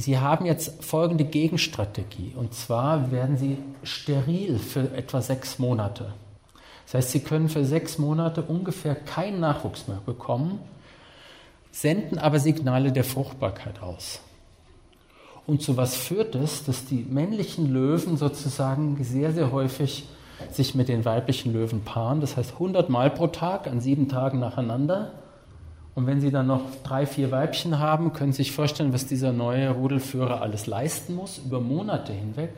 [0.00, 2.32] Sie haben jetzt folgende Gegenstrategie.
[2.36, 6.12] Und zwar werden Sie steril für etwa sechs Monate.
[6.84, 10.60] Das heißt, Sie können für sechs Monate ungefähr keinen Nachwuchs mehr bekommen,
[11.72, 14.20] senden aber Signale der Fruchtbarkeit aus.
[15.48, 20.04] Und zu was führt es, dass die männlichen Löwen sozusagen sehr, sehr häufig
[20.52, 22.20] sich mit den weiblichen Löwen paaren.
[22.20, 25.12] Das heißt 100 Mal pro Tag an sieben Tagen nacheinander
[25.98, 29.32] und wenn Sie dann noch drei, vier Weibchen haben, können Sie sich vorstellen, was dieser
[29.32, 32.50] neue Rudelführer alles leisten muss, über Monate hinweg.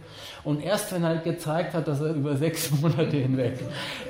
[0.44, 3.58] Und erst wenn er gezeigt hat, dass er über sechs Monate hinweg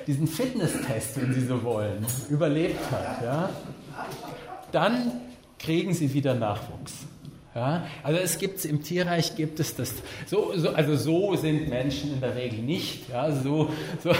[0.09, 3.51] diesen Fitnesstest, wenn Sie so wollen, überlebt hat, ja,
[4.73, 5.13] dann
[5.61, 7.07] kriegen Sie wieder Nachwuchs.
[7.55, 9.95] Ja, also es gibt im Tierreich gibt es das.
[10.27, 13.09] So, so, also so sind Menschen in der Regel nicht.
[13.09, 13.71] Ja, so,
[14.05, 14.13] so,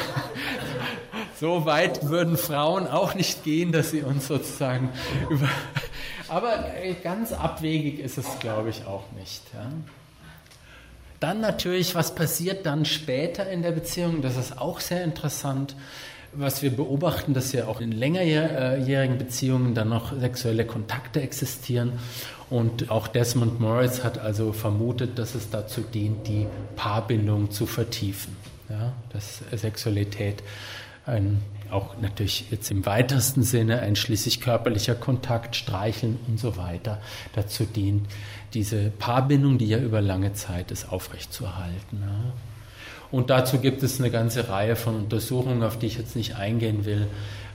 [1.41, 4.89] so weit würden Frauen auch nicht gehen, dass sie uns sozusagen
[5.29, 5.49] über.
[6.27, 6.65] Aber
[7.05, 9.43] ganz abwegig ist es, glaube ich, auch nicht.
[9.55, 9.71] Ja.
[11.21, 14.23] Dann natürlich, was passiert dann später in der Beziehung?
[14.23, 15.77] Das ist auch sehr interessant
[16.33, 21.93] was wir beobachten, dass ja auch in längerjährigen Beziehungen dann noch sexuelle Kontakte existieren.
[22.49, 28.37] Und auch Desmond Morris hat also vermutet, dass es dazu dient, die Paarbindung zu vertiefen.
[28.69, 30.43] Ja, dass Sexualität
[31.05, 37.01] ein, auch natürlich jetzt im weitesten Sinne einschließlich körperlicher Kontakt, Streicheln und so weiter
[37.35, 38.07] dazu dient,
[38.55, 42.01] diese Paarbindung, die ja über lange Zeit ist, aufrechtzuerhalten.
[42.01, 42.33] Ja.
[43.11, 46.85] Und dazu gibt es eine ganze Reihe von Untersuchungen, auf die ich jetzt nicht eingehen
[46.85, 47.07] will,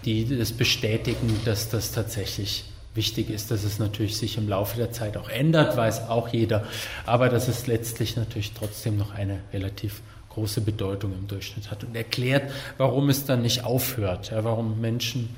[0.04, 4.92] die das bestätigen, dass das tatsächlich wichtig ist, dass es natürlich sich im Laufe der
[4.92, 6.66] Zeit auch ändert, weiß auch jeder,
[7.06, 11.96] aber dass es letztlich natürlich trotzdem noch eine relativ große Bedeutung im Durchschnitt hat und
[11.96, 15.30] erklärt, warum es dann nicht aufhört, ja, warum Menschen,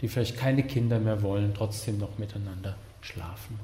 [0.00, 3.58] die vielleicht keine Kinder mehr wollen, trotzdem noch miteinander schlafen.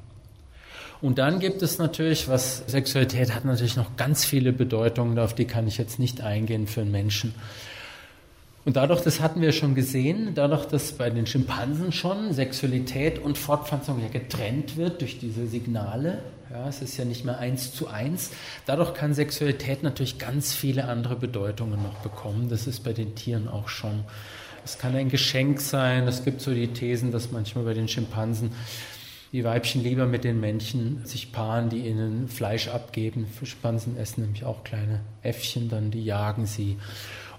[1.05, 5.45] Und dann gibt es natürlich, was Sexualität hat natürlich noch ganz viele Bedeutungen, auf die
[5.45, 7.35] kann ich jetzt nicht eingehen für einen Menschen.
[8.65, 13.37] Und dadurch, das hatten wir schon gesehen, dadurch, dass bei den Schimpansen schon Sexualität und
[13.37, 17.87] Fortpflanzung ja getrennt wird durch diese Signale, ja, es ist ja nicht mehr eins zu
[17.87, 18.31] eins,
[18.65, 22.49] dadurch kann Sexualität natürlich ganz viele andere Bedeutungen noch bekommen.
[22.49, 24.05] Das ist bei den Tieren auch schon.
[24.63, 26.07] Es kann ein Geschenk sein.
[26.07, 28.49] Es gibt so die Thesen, dass manchmal bei den Schimpansen
[29.35, 33.27] die Weibchen lieber mit den Männchen sich paaren, die ihnen Fleisch abgeben.
[33.27, 36.77] Fischpansen essen nämlich auch kleine Äffchen, dann die jagen sie.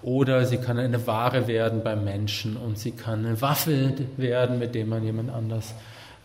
[0.02, 4.74] Oder sie kann eine Ware werden beim Menschen und sie kann eine Waffe werden, mit
[4.74, 5.72] dem man jemand anders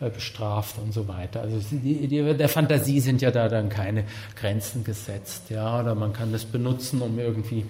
[0.00, 1.40] äh, bestraft und so weiter.
[1.40, 4.04] Also die, die, der Fantasie sind ja da dann keine
[4.36, 5.48] Grenzen gesetzt.
[5.48, 5.80] Ja?
[5.80, 7.64] Oder man kann das benutzen, um irgendwie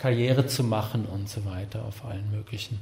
[0.00, 2.80] Karriere zu machen und so weiter auf allen möglichen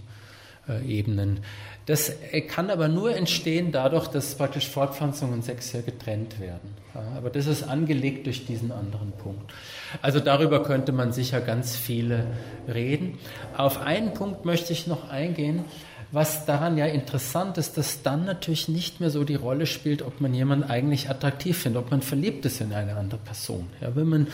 [0.87, 1.41] Ebenen.
[1.87, 6.75] Das äh, kann aber nur entstehen dadurch, dass praktisch Fortpflanzung und Sex ja getrennt werden.
[7.17, 9.53] aber das ist angelegt durch diesen anderen Punkt.
[10.03, 12.27] Also darüber könnte man sicher ganz viele
[12.67, 13.19] reden.
[13.57, 15.65] Auf einen Punkt möchte ich noch eingehen,
[16.13, 20.21] was daran ja interessant ist, dass dann natürlich nicht mehr so die Rolle spielt, ob
[20.21, 23.67] man jemanden eigentlich attraktiv findet, ob man verliebt ist in eine andere Person.
[23.81, 24.27] Ja, wenn man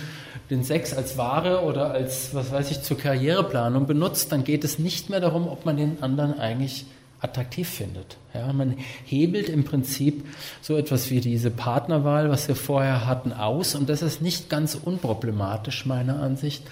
[0.51, 4.79] den Sex als Ware oder als, was weiß ich, zur Karriereplanung benutzt, dann geht es
[4.79, 6.85] nicht mehr darum, ob man den anderen eigentlich
[7.21, 8.17] attraktiv findet.
[8.35, 10.27] Ja, man hebelt im Prinzip
[10.61, 14.75] so etwas wie diese Partnerwahl, was wir vorher hatten, aus und das ist nicht ganz
[14.75, 16.65] unproblematisch meiner Ansicht,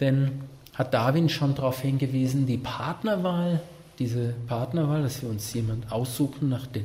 [0.00, 0.42] denn
[0.74, 3.60] hat Darwin schon darauf hingewiesen, die Partnerwahl,
[3.98, 6.84] diese Partnerwahl, dass wir uns jemand aussuchen, nach den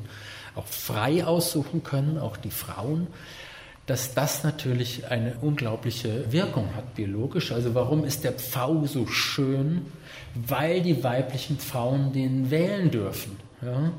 [0.55, 3.07] auch frei aussuchen können, auch die Frauen,
[3.85, 7.51] dass das natürlich eine unglaubliche Wirkung hat biologisch.
[7.51, 9.85] Also warum ist der Pfau so schön?
[10.35, 13.37] Weil die weiblichen Pfauen den wählen dürfen.
[13.61, 13.91] Ja?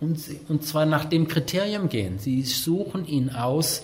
[0.00, 2.18] Und, und zwar nach dem Kriterium gehen.
[2.18, 3.82] Sie suchen ihn aus,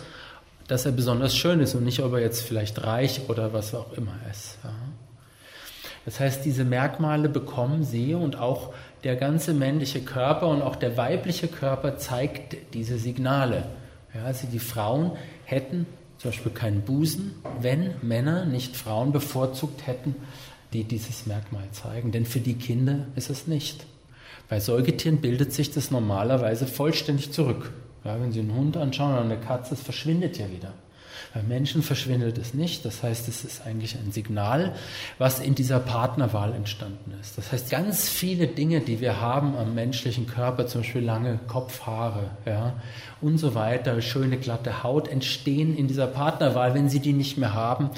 [0.69, 3.93] dass er besonders schön ist und nicht, ob er jetzt vielleicht reich oder was auch
[3.95, 4.59] immer ist.
[4.63, 4.71] Ja?
[6.05, 8.73] Das heißt, diese Merkmale bekommen sie und auch
[9.05, 13.65] der ganze männliche Körper und auch der weibliche Körper zeigt diese Signale.
[14.15, 15.13] Ja, also die Frauen
[15.45, 15.87] hätten
[16.19, 20.15] zum Beispiel keinen Busen, wenn Männer nicht Frauen bevorzugt hätten,
[20.73, 22.13] die dieses Merkmal zeigen.
[22.13, 23.87] Denn für die Kinder ist es nicht.
[24.49, 27.73] Bei Säugetieren bildet sich das normalerweise vollständig zurück.
[28.05, 30.73] Ja, wenn Sie einen Hund anschauen oder eine Katze, es verschwindet ja wieder.
[31.33, 32.85] Bei Menschen verschwindet es nicht.
[32.85, 34.75] Das heißt, es ist eigentlich ein Signal,
[35.19, 37.39] was in dieser Partnerwahl entstanden ist.
[37.39, 42.31] Das heißt, ganz viele Dinge, die wir haben am menschlichen Körper, zum Beispiel lange Kopfhaare
[42.47, 42.75] ja,
[43.21, 46.75] und so weiter, schöne glatte Haut, entstehen in dieser Partnerwahl.
[46.75, 47.91] Wenn Sie die nicht mehr haben,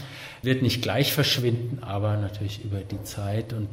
[0.42, 3.54] wird nicht gleich verschwinden, aber natürlich über die Zeit.
[3.54, 3.68] Und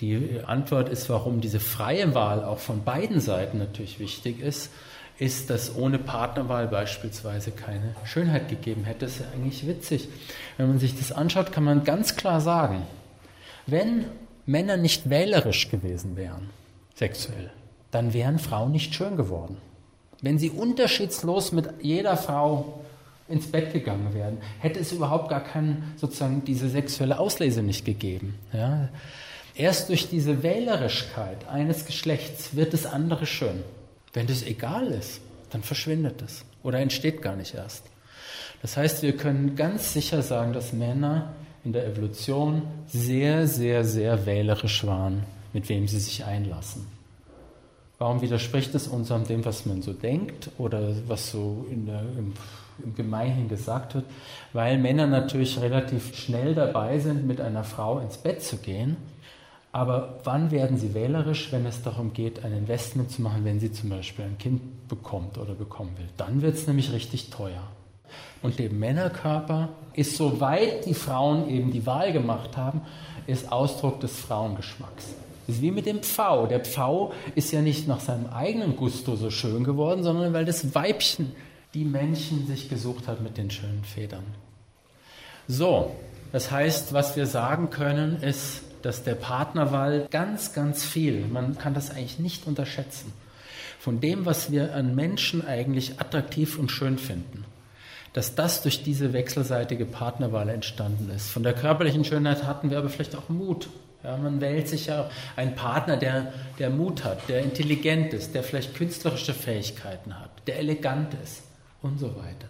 [0.00, 4.70] die Antwort ist, warum diese freie Wahl auch von beiden Seiten natürlich wichtig ist
[5.22, 9.06] ist, dass ohne Partnerwahl beispielsweise keine Schönheit gegeben hätte.
[9.06, 10.08] Das ist eigentlich witzig.
[10.56, 12.82] Wenn man sich das anschaut, kann man ganz klar sagen,
[13.66, 14.06] wenn
[14.46, 16.50] Männer nicht wählerisch gewesen wären,
[16.96, 17.50] sexuell,
[17.92, 19.58] dann wären Frauen nicht schön geworden.
[20.22, 22.80] Wenn sie unterschiedslos mit jeder Frau
[23.28, 28.34] ins Bett gegangen wären, hätte es überhaupt gar keinen, sozusagen diese sexuelle Auslese nicht gegeben.
[28.52, 28.88] Ja?
[29.54, 33.62] Erst durch diese Wählerischkeit eines Geschlechts wird das andere schön.
[34.12, 37.84] Wenn das egal ist, dann verschwindet es oder entsteht gar nicht erst.
[38.60, 41.32] Das heißt, wir können ganz sicher sagen, dass Männer
[41.64, 46.86] in der Evolution sehr, sehr, sehr wählerisch waren, mit wem sie sich einlassen.
[47.98, 52.34] Warum widerspricht es unserem dem, was man so denkt oder was so der, im,
[52.82, 54.04] im Gemeinhin gesagt wird?
[54.52, 58.96] Weil Männer natürlich relativ schnell dabei sind, mit einer Frau ins Bett zu gehen
[59.72, 63.72] aber wann werden Sie wählerisch, wenn es darum geht, ein Investment zu machen, wenn sie
[63.72, 66.08] zum Beispiel ein Kind bekommt oder bekommen will?
[66.18, 67.62] Dann wird es nämlich richtig teuer.
[68.42, 72.82] Und der Männerkörper ist, soweit die Frauen eben die Wahl gemacht haben,
[73.26, 75.14] ist Ausdruck des Frauengeschmacks.
[75.46, 76.46] Das ist wie mit dem Pfau.
[76.46, 80.74] Der Pfau ist ja nicht nach seinem eigenen Gusto so schön geworden, sondern weil das
[80.74, 81.32] Weibchen
[81.72, 84.24] die Männchen sich gesucht hat mit den schönen Federn.
[85.48, 85.92] So,
[86.30, 91.74] das heißt, was wir sagen können, ist, dass der Partnerwahl ganz, ganz viel, man kann
[91.74, 93.12] das eigentlich nicht unterschätzen,
[93.78, 97.44] von dem, was wir an Menschen eigentlich attraktiv und schön finden,
[98.12, 101.30] dass das durch diese wechselseitige Partnerwahl entstanden ist.
[101.30, 103.68] Von der körperlichen Schönheit hatten wir aber vielleicht auch Mut.
[104.04, 108.42] Ja, man wählt sich ja einen Partner, der, der Mut hat, der intelligent ist, der
[108.42, 111.42] vielleicht künstlerische Fähigkeiten hat, der elegant ist
[111.82, 112.48] und so weiter.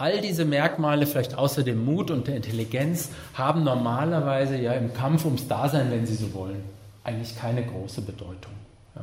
[0.00, 5.26] All diese Merkmale, vielleicht außer dem Mut und der Intelligenz, haben normalerweise ja im Kampf
[5.26, 6.64] ums Dasein, wenn Sie so wollen,
[7.04, 8.54] eigentlich keine große Bedeutung.
[8.96, 9.02] Ja.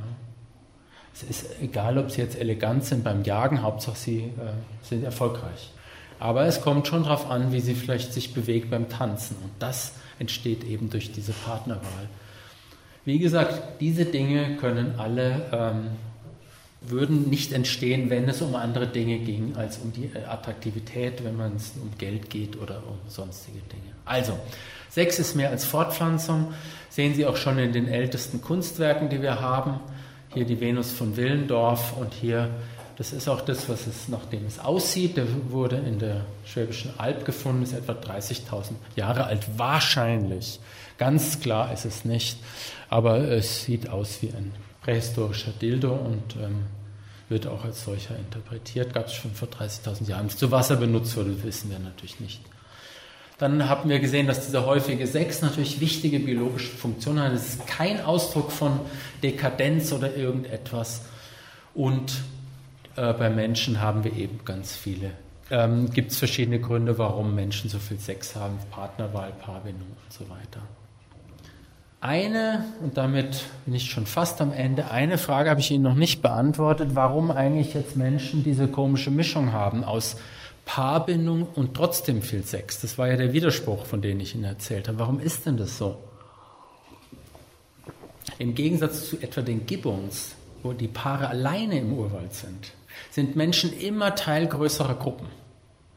[1.13, 5.71] Es ist egal, ob Sie jetzt elegant sind beim Jagen, Hauptsache Sie äh, sind erfolgreich.
[6.17, 9.35] Aber es kommt schon darauf an, wie Sie vielleicht sich bewegt beim Tanzen.
[9.43, 12.09] Und das entsteht eben durch diese Partnerwahl.
[13.05, 15.89] Wie gesagt, diese Dinge können alle ähm,
[16.82, 21.36] würden nicht entstehen, wenn es um andere Dinge ging als um die äh, Attraktivität, wenn
[21.36, 23.93] man es um Geld geht oder um sonstige Dinge.
[24.05, 24.38] Also,
[24.89, 26.53] Sex ist mehr als Fortpflanzung.
[26.89, 29.80] Sehen Sie auch schon in den ältesten Kunstwerken, die wir haben.
[30.34, 32.49] Hier die Venus von Willendorf und hier,
[32.97, 37.25] das ist auch das, was es, nachdem es aussieht, der wurde in der Schwäbischen Alb
[37.25, 40.59] gefunden, ist etwa 30.000 Jahre alt, wahrscheinlich.
[40.97, 42.39] Ganz klar ist es nicht,
[42.89, 44.51] aber es sieht aus wie ein
[44.88, 46.63] prähistorischer Dildo und ähm,
[47.27, 48.93] wird auch als solcher interpretiert.
[48.93, 50.29] Gab es schon vor 30.000 Jahren.
[50.29, 52.39] Zu Wasser benutzt wurde, wissen wir natürlich nicht.
[53.38, 57.33] Dann haben wir gesehen, dass dieser häufige Sex natürlich wichtige biologische Funktionen hat.
[57.33, 58.79] Es ist kein Ausdruck von
[59.23, 61.01] Dekadenz oder irgendetwas.
[61.73, 62.13] Und
[62.95, 65.11] äh, bei Menschen haben wir eben ganz viele.
[65.51, 70.29] Ähm, Gibt es verschiedene Gründe, warum Menschen so viel Sex haben, Partnerwahl, Paarbindung und so
[70.29, 70.61] weiter.
[71.99, 75.95] Eine, und damit bin ich schon fast am Ende, eine Frage habe ich Ihnen noch
[75.95, 80.17] nicht beantwortet, warum eigentlich jetzt Menschen diese komische Mischung haben aus
[80.65, 82.81] Paarbindung und trotzdem viel Sex.
[82.81, 84.99] Das war ja der Widerspruch, von dem ich Ihnen erzählt habe.
[84.99, 85.97] Warum ist denn das so?
[88.37, 92.73] Im Gegensatz zu etwa den Gibbons, wo die Paare alleine im Urwald sind,
[93.09, 95.27] sind Menschen immer Teil größerer Gruppen.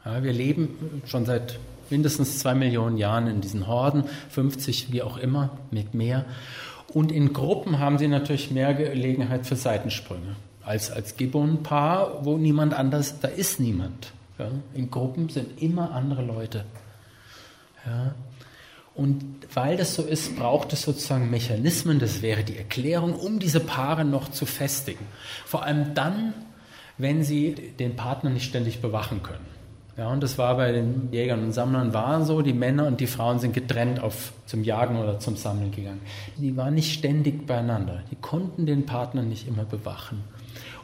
[0.03, 1.59] Ja, wir leben schon seit
[1.91, 6.25] mindestens zwei Millionen Jahren in diesen Horden, 50 wie auch immer, mit mehr.
[6.93, 12.73] Und in Gruppen haben sie natürlich mehr Gelegenheit für Seitensprünge als als Gibbon-Paar, wo niemand
[12.73, 14.13] anders, da ist niemand.
[14.37, 14.49] Ja.
[14.73, 16.65] In Gruppen sind immer andere Leute.
[17.85, 18.13] Ja.
[18.93, 19.23] Und
[19.53, 24.03] weil das so ist, braucht es sozusagen Mechanismen, das wäre die Erklärung, um diese Paare
[24.03, 25.05] noch zu festigen.
[25.45, 26.33] Vor allem dann,
[26.97, 29.45] wenn sie den Partner nicht ständig bewachen können.
[29.97, 33.07] Ja, und das war bei den Jägern und Sammlern war so, die Männer und die
[33.07, 35.99] Frauen sind getrennt auf, zum Jagen oder zum Sammeln gegangen.
[36.37, 38.01] Die waren nicht ständig beieinander.
[38.09, 40.23] Die konnten den Partner nicht immer bewachen.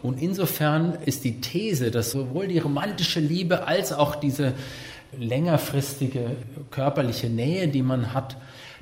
[0.03, 4.53] Und insofern ist die These, dass sowohl die romantische Liebe als auch diese
[5.17, 6.31] längerfristige
[6.69, 8.37] körperliche Nähe, die man hat,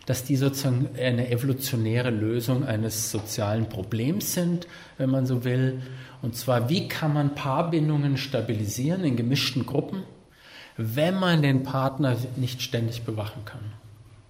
[0.05, 4.67] dass die sozusagen eine evolutionäre Lösung eines sozialen Problems sind,
[4.97, 5.81] wenn man so will.
[6.21, 10.03] Und zwar, wie kann man Paarbindungen stabilisieren in gemischten Gruppen,
[10.77, 13.61] wenn man den Partner nicht ständig bewachen kann.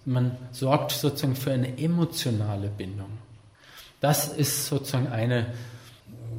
[0.04, 3.18] Man sorgt sozusagen für eine emotionale Bindung.
[4.00, 5.46] Das ist sozusagen eine,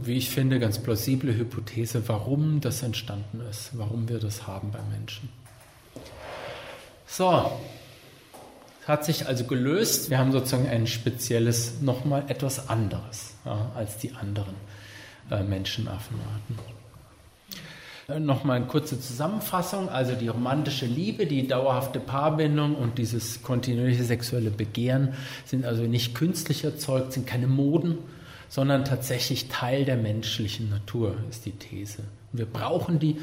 [0.02, 4.80] wie ich finde, ganz plausible Hypothese, warum das entstanden ist, warum wir das haben bei
[4.98, 5.30] Menschen.
[7.06, 7.52] So,
[8.86, 10.10] hat sich also gelöst.
[10.10, 14.56] Wir haben sozusagen ein spezielles, nochmal etwas anderes ja, als die anderen
[15.30, 16.77] äh, Menschenaffenarten.
[18.08, 19.90] Nochmal eine kurze Zusammenfassung.
[19.90, 26.16] Also die romantische Liebe, die dauerhafte Paarbindung und dieses kontinuierliche sexuelle Begehren sind also nicht
[26.16, 27.98] künstlich erzeugt, sind keine Moden,
[28.48, 32.06] sondern tatsächlich Teil der menschlichen Natur, ist die These.
[32.32, 33.18] Wir brauchen die,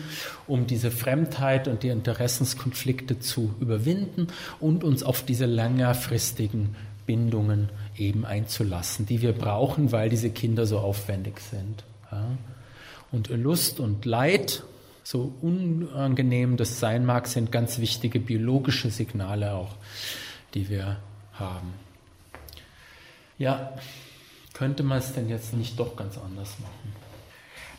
[0.46, 4.26] um diese Fremdheit und die Interessenskonflikte zu überwinden
[4.60, 6.76] und uns auf diese längerfristigen
[7.06, 11.84] Bindungen eben einzulassen, die wir brauchen, weil diese Kinder so aufwendig sind.
[12.12, 12.26] Ja.
[13.12, 14.62] Und Lust und Leid,
[15.04, 19.76] so unangenehm das sein mag, sind ganz wichtige biologische Signale auch,
[20.54, 20.96] die wir
[21.34, 21.74] haben.
[23.38, 23.74] Ja,
[24.54, 26.92] könnte man es denn jetzt nicht doch ganz anders machen?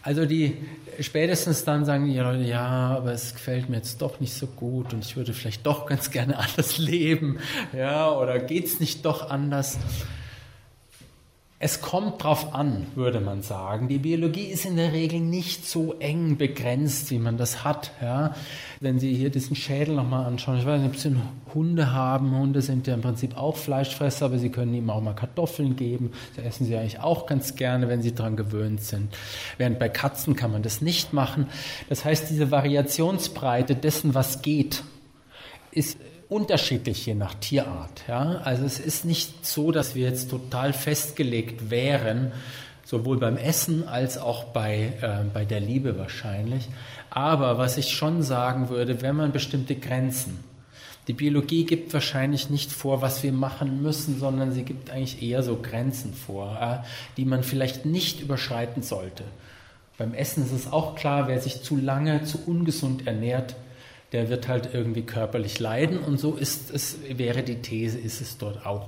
[0.04, 0.56] Also die
[1.00, 4.94] spätestens dann sagen die Leute, ja, aber es gefällt mir jetzt doch nicht so gut
[4.94, 7.40] und ich würde vielleicht doch ganz gerne anders leben,
[7.74, 9.80] ja, oder geht's nicht doch anders?
[11.66, 13.88] Es kommt drauf an, würde man sagen.
[13.88, 17.92] Die Biologie ist in der Regel nicht so eng begrenzt, wie man das hat.
[18.04, 18.36] Ja.
[18.82, 21.16] Wenn Sie hier diesen Schädel nochmal anschauen, ich weiß nicht, ob Sie
[21.56, 22.38] Hunde haben.
[22.38, 26.12] Hunde sind ja im Prinzip auch Fleischfresser, aber Sie können ihm auch mal Kartoffeln geben.
[26.36, 29.12] Das essen sie eigentlich auch ganz gerne, wenn sie daran gewöhnt sind.
[29.58, 31.48] Während bei Katzen kann man das nicht machen.
[31.90, 34.84] Das heißt, diese Variationsbreite dessen, was geht,
[35.72, 35.98] ist
[36.30, 38.04] unterschiedlich je nach Tierart.
[38.08, 38.42] Ja?
[38.44, 42.32] Also es ist nicht so, dass wir jetzt total festgelegt wären,
[42.84, 46.68] sowohl beim Essen als auch bei, äh, bei der Liebe wahrscheinlich.
[47.10, 50.44] Aber was ich schon sagen würde, wenn man bestimmte Grenzen,
[51.08, 55.44] die Biologie gibt wahrscheinlich nicht vor, was wir machen müssen, sondern sie gibt eigentlich eher
[55.44, 56.86] so Grenzen vor, äh,
[57.18, 59.24] die man vielleicht nicht überschreiten sollte.
[59.98, 63.56] Beim Essen ist es auch klar, wer sich zu lange, zu ungesund ernährt,
[64.16, 68.38] der wird halt irgendwie körperlich leiden und so ist es, wäre die These, ist es
[68.38, 68.88] dort auch.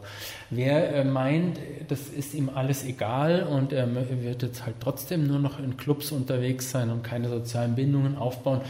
[0.50, 1.60] Wer äh, meint,
[1.90, 3.90] das ist ihm alles egal und er
[4.24, 8.62] wird jetzt halt trotzdem nur noch in Clubs unterwegs sein und keine sozialen Bindungen aufbauen,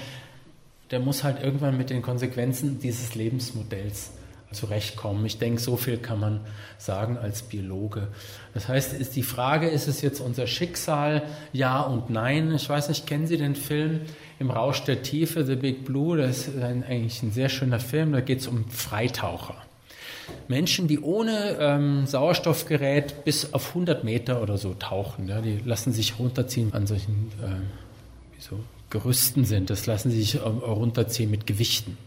[0.90, 4.14] der muss halt irgendwann mit den Konsequenzen dieses Lebensmodells
[4.52, 5.26] zurechtkommen.
[5.26, 6.40] Ich denke, so viel kann man
[6.78, 8.08] sagen als Biologe.
[8.54, 11.24] Das heißt, ist die Frage, ist es jetzt unser Schicksal?
[11.52, 12.54] Ja und nein.
[12.56, 14.02] Ich weiß nicht, kennen Sie den Film
[14.40, 16.18] Im Rausch der Tiefe, The Big Blue?
[16.18, 18.14] Das ist ein, eigentlich ein sehr schöner Film.
[18.14, 19.56] Da geht es um Freitaucher.
[20.48, 25.28] Menschen, die ohne ähm, Sauerstoffgerät bis auf 100 Meter oder so tauchen.
[25.28, 29.70] Ja, die lassen sich runterziehen an solchen äh, so Gerüsten sind.
[29.70, 31.98] Das lassen sie sich äh, runterziehen mit Gewichten.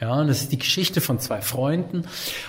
[0.00, 2.04] Ja, und das ist die Geschichte von zwei Freunden.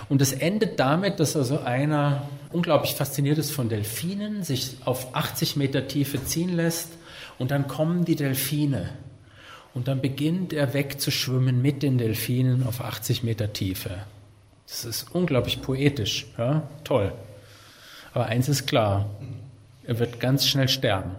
[0.08, 5.58] Und es endet damit, dass also einer unglaublich fasziniert ist von Delfinen, sich auf 80
[5.58, 6.90] Meter Tiefe ziehen lässt
[7.38, 8.90] und dann kommen die Delfine.
[9.74, 13.92] Und dann beginnt er wegzuschwimmen mit den Delfinen auf 80 Meter Tiefe.
[14.68, 16.28] Das ist unglaublich poetisch.
[16.38, 16.64] Ja?
[16.84, 17.12] Toll.
[18.14, 19.10] Aber eins ist klar,
[19.84, 21.12] er wird ganz schnell sterben.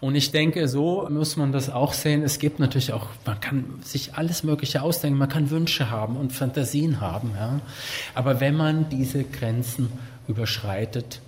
[0.00, 2.22] Und ich denke, so muss man das auch sehen.
[2.22, 6.32] Es gibt natürlich auch, man kann sich alles Mögliche ausdenken, man kann Wünsche haben und
[6.32, 7.32] Fantasien haben.
[7.36, 7.60] Ja.
[8.14, 9.90] Aber wenn man diese Grenzen
[10.28, 11.20] überschreitet,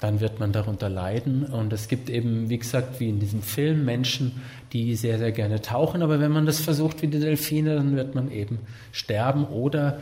[0.00, 1.44] dann wird man darunter leiden.
[1.44, 4.42] Und es gibt eben, wie gesagt, wie in diesem Film Menschen,
[4.72, 6.02] die sehr, sehr gerne tauchen.
[6.02, 8.58] Aber wenn man das versucht wie die Delfine, dann wird man eben
[8.92, 10.00] sterben oder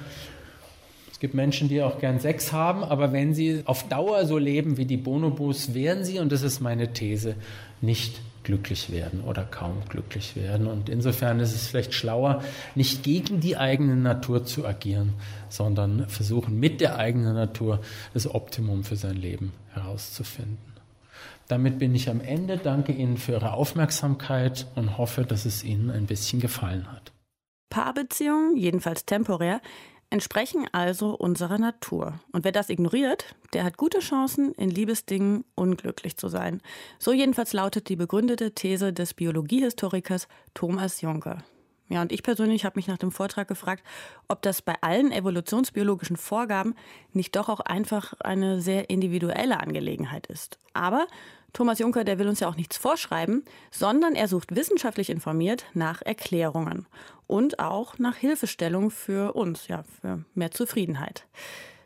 [1.19, 4.77] es gibt Menschen, die auch gern Sex haben, aber wenn sie auf Dauer so leben
[4.77, 7.35] wie die Bonobos, werden sie, und das ist meine These,
[7.81, 10.69] nicht glücklich werden oder kaum glücklich werden.
[10.69, 12.45] Und insofern ist es vielleicht schlauer,
[12.77, 15.15] nicht gegen die eigene Natur zu agieren,
[15.49, 17.81] sondern versuchen mit der eigenen Natur
[18.15, 20.73] das Optimum für sein Leben herauszufinden.
[21.49, 22.59] Damit bin ich am Ende.
[22.59, 27.11] Danke Ihnen für Ihre Aufmerksamkeit und hoffe, dass es Ihnen ein bisschen gefallen hat.
[27.71, 29.61] Paarbeziehungen, jedenfalls temporär,
[30.11, 32.21] entsprechen also unserer Natur.
[32.33, 36.61] Und wer das ignoriert, der hat gute Chancen, in Liebesdingen unglücklich zu sein.
[36.99, 41.45] So jedenfalls lautet die begründete These des Biologiehistorikers Thomas Juncker.
[41.89, 43.83] Ja, und ich persönlich habe mich nach dem Vortrag gefragt,
[44.29, 46.75] ob das bei allen evolutionsbiologischen Vorgaben
[47.13, 50.59] nicht doch auch einfach eine sehr individuelle Angelegenheit ist.
[50.75, 51.07] Aber
[51.55, 56.03] Thomas Juncker, der will uns ja auch nichts vorschreiben, sondern er sucht wissenschaftlich informiert nach
[56.03, 56.87] Erklärungen
[57.27, 61.27] und auch nach Hilfestellung für uns, ja, für mehr Zufriedenheit.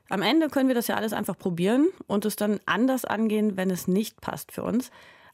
[0.09, 3.71] Am Ende können wir das ja alles einfach probieren und es dann anders angehen, wenn
[3.71, 4.91] es nicht passt für uns.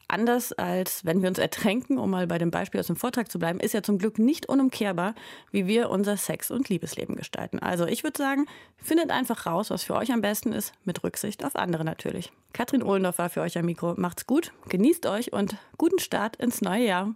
[0.09, 3.37] Anders als wenn wir uns ertränken, um mal bei dem Beispiel aus dem Vortrag zu
[3.37, 5.13] bleiben, ist ja zum Glück nicht unumkehrbar,
[5.51, 7.59] wie wir unser Sex- und Liebesleben gestalten.
[7.59, 8.47] Also ich würde sagen,
[8.77, 12.31] findet einfach raus, was für euch am besten ist, mit Rücksicht auf andere natürlich.
[12.53, 13.93] Katrin Ohlendorf war für euch am Mikro.
[13.97, 17.13] Macht's gut, genießt euch und guten Start ins neue Jahr.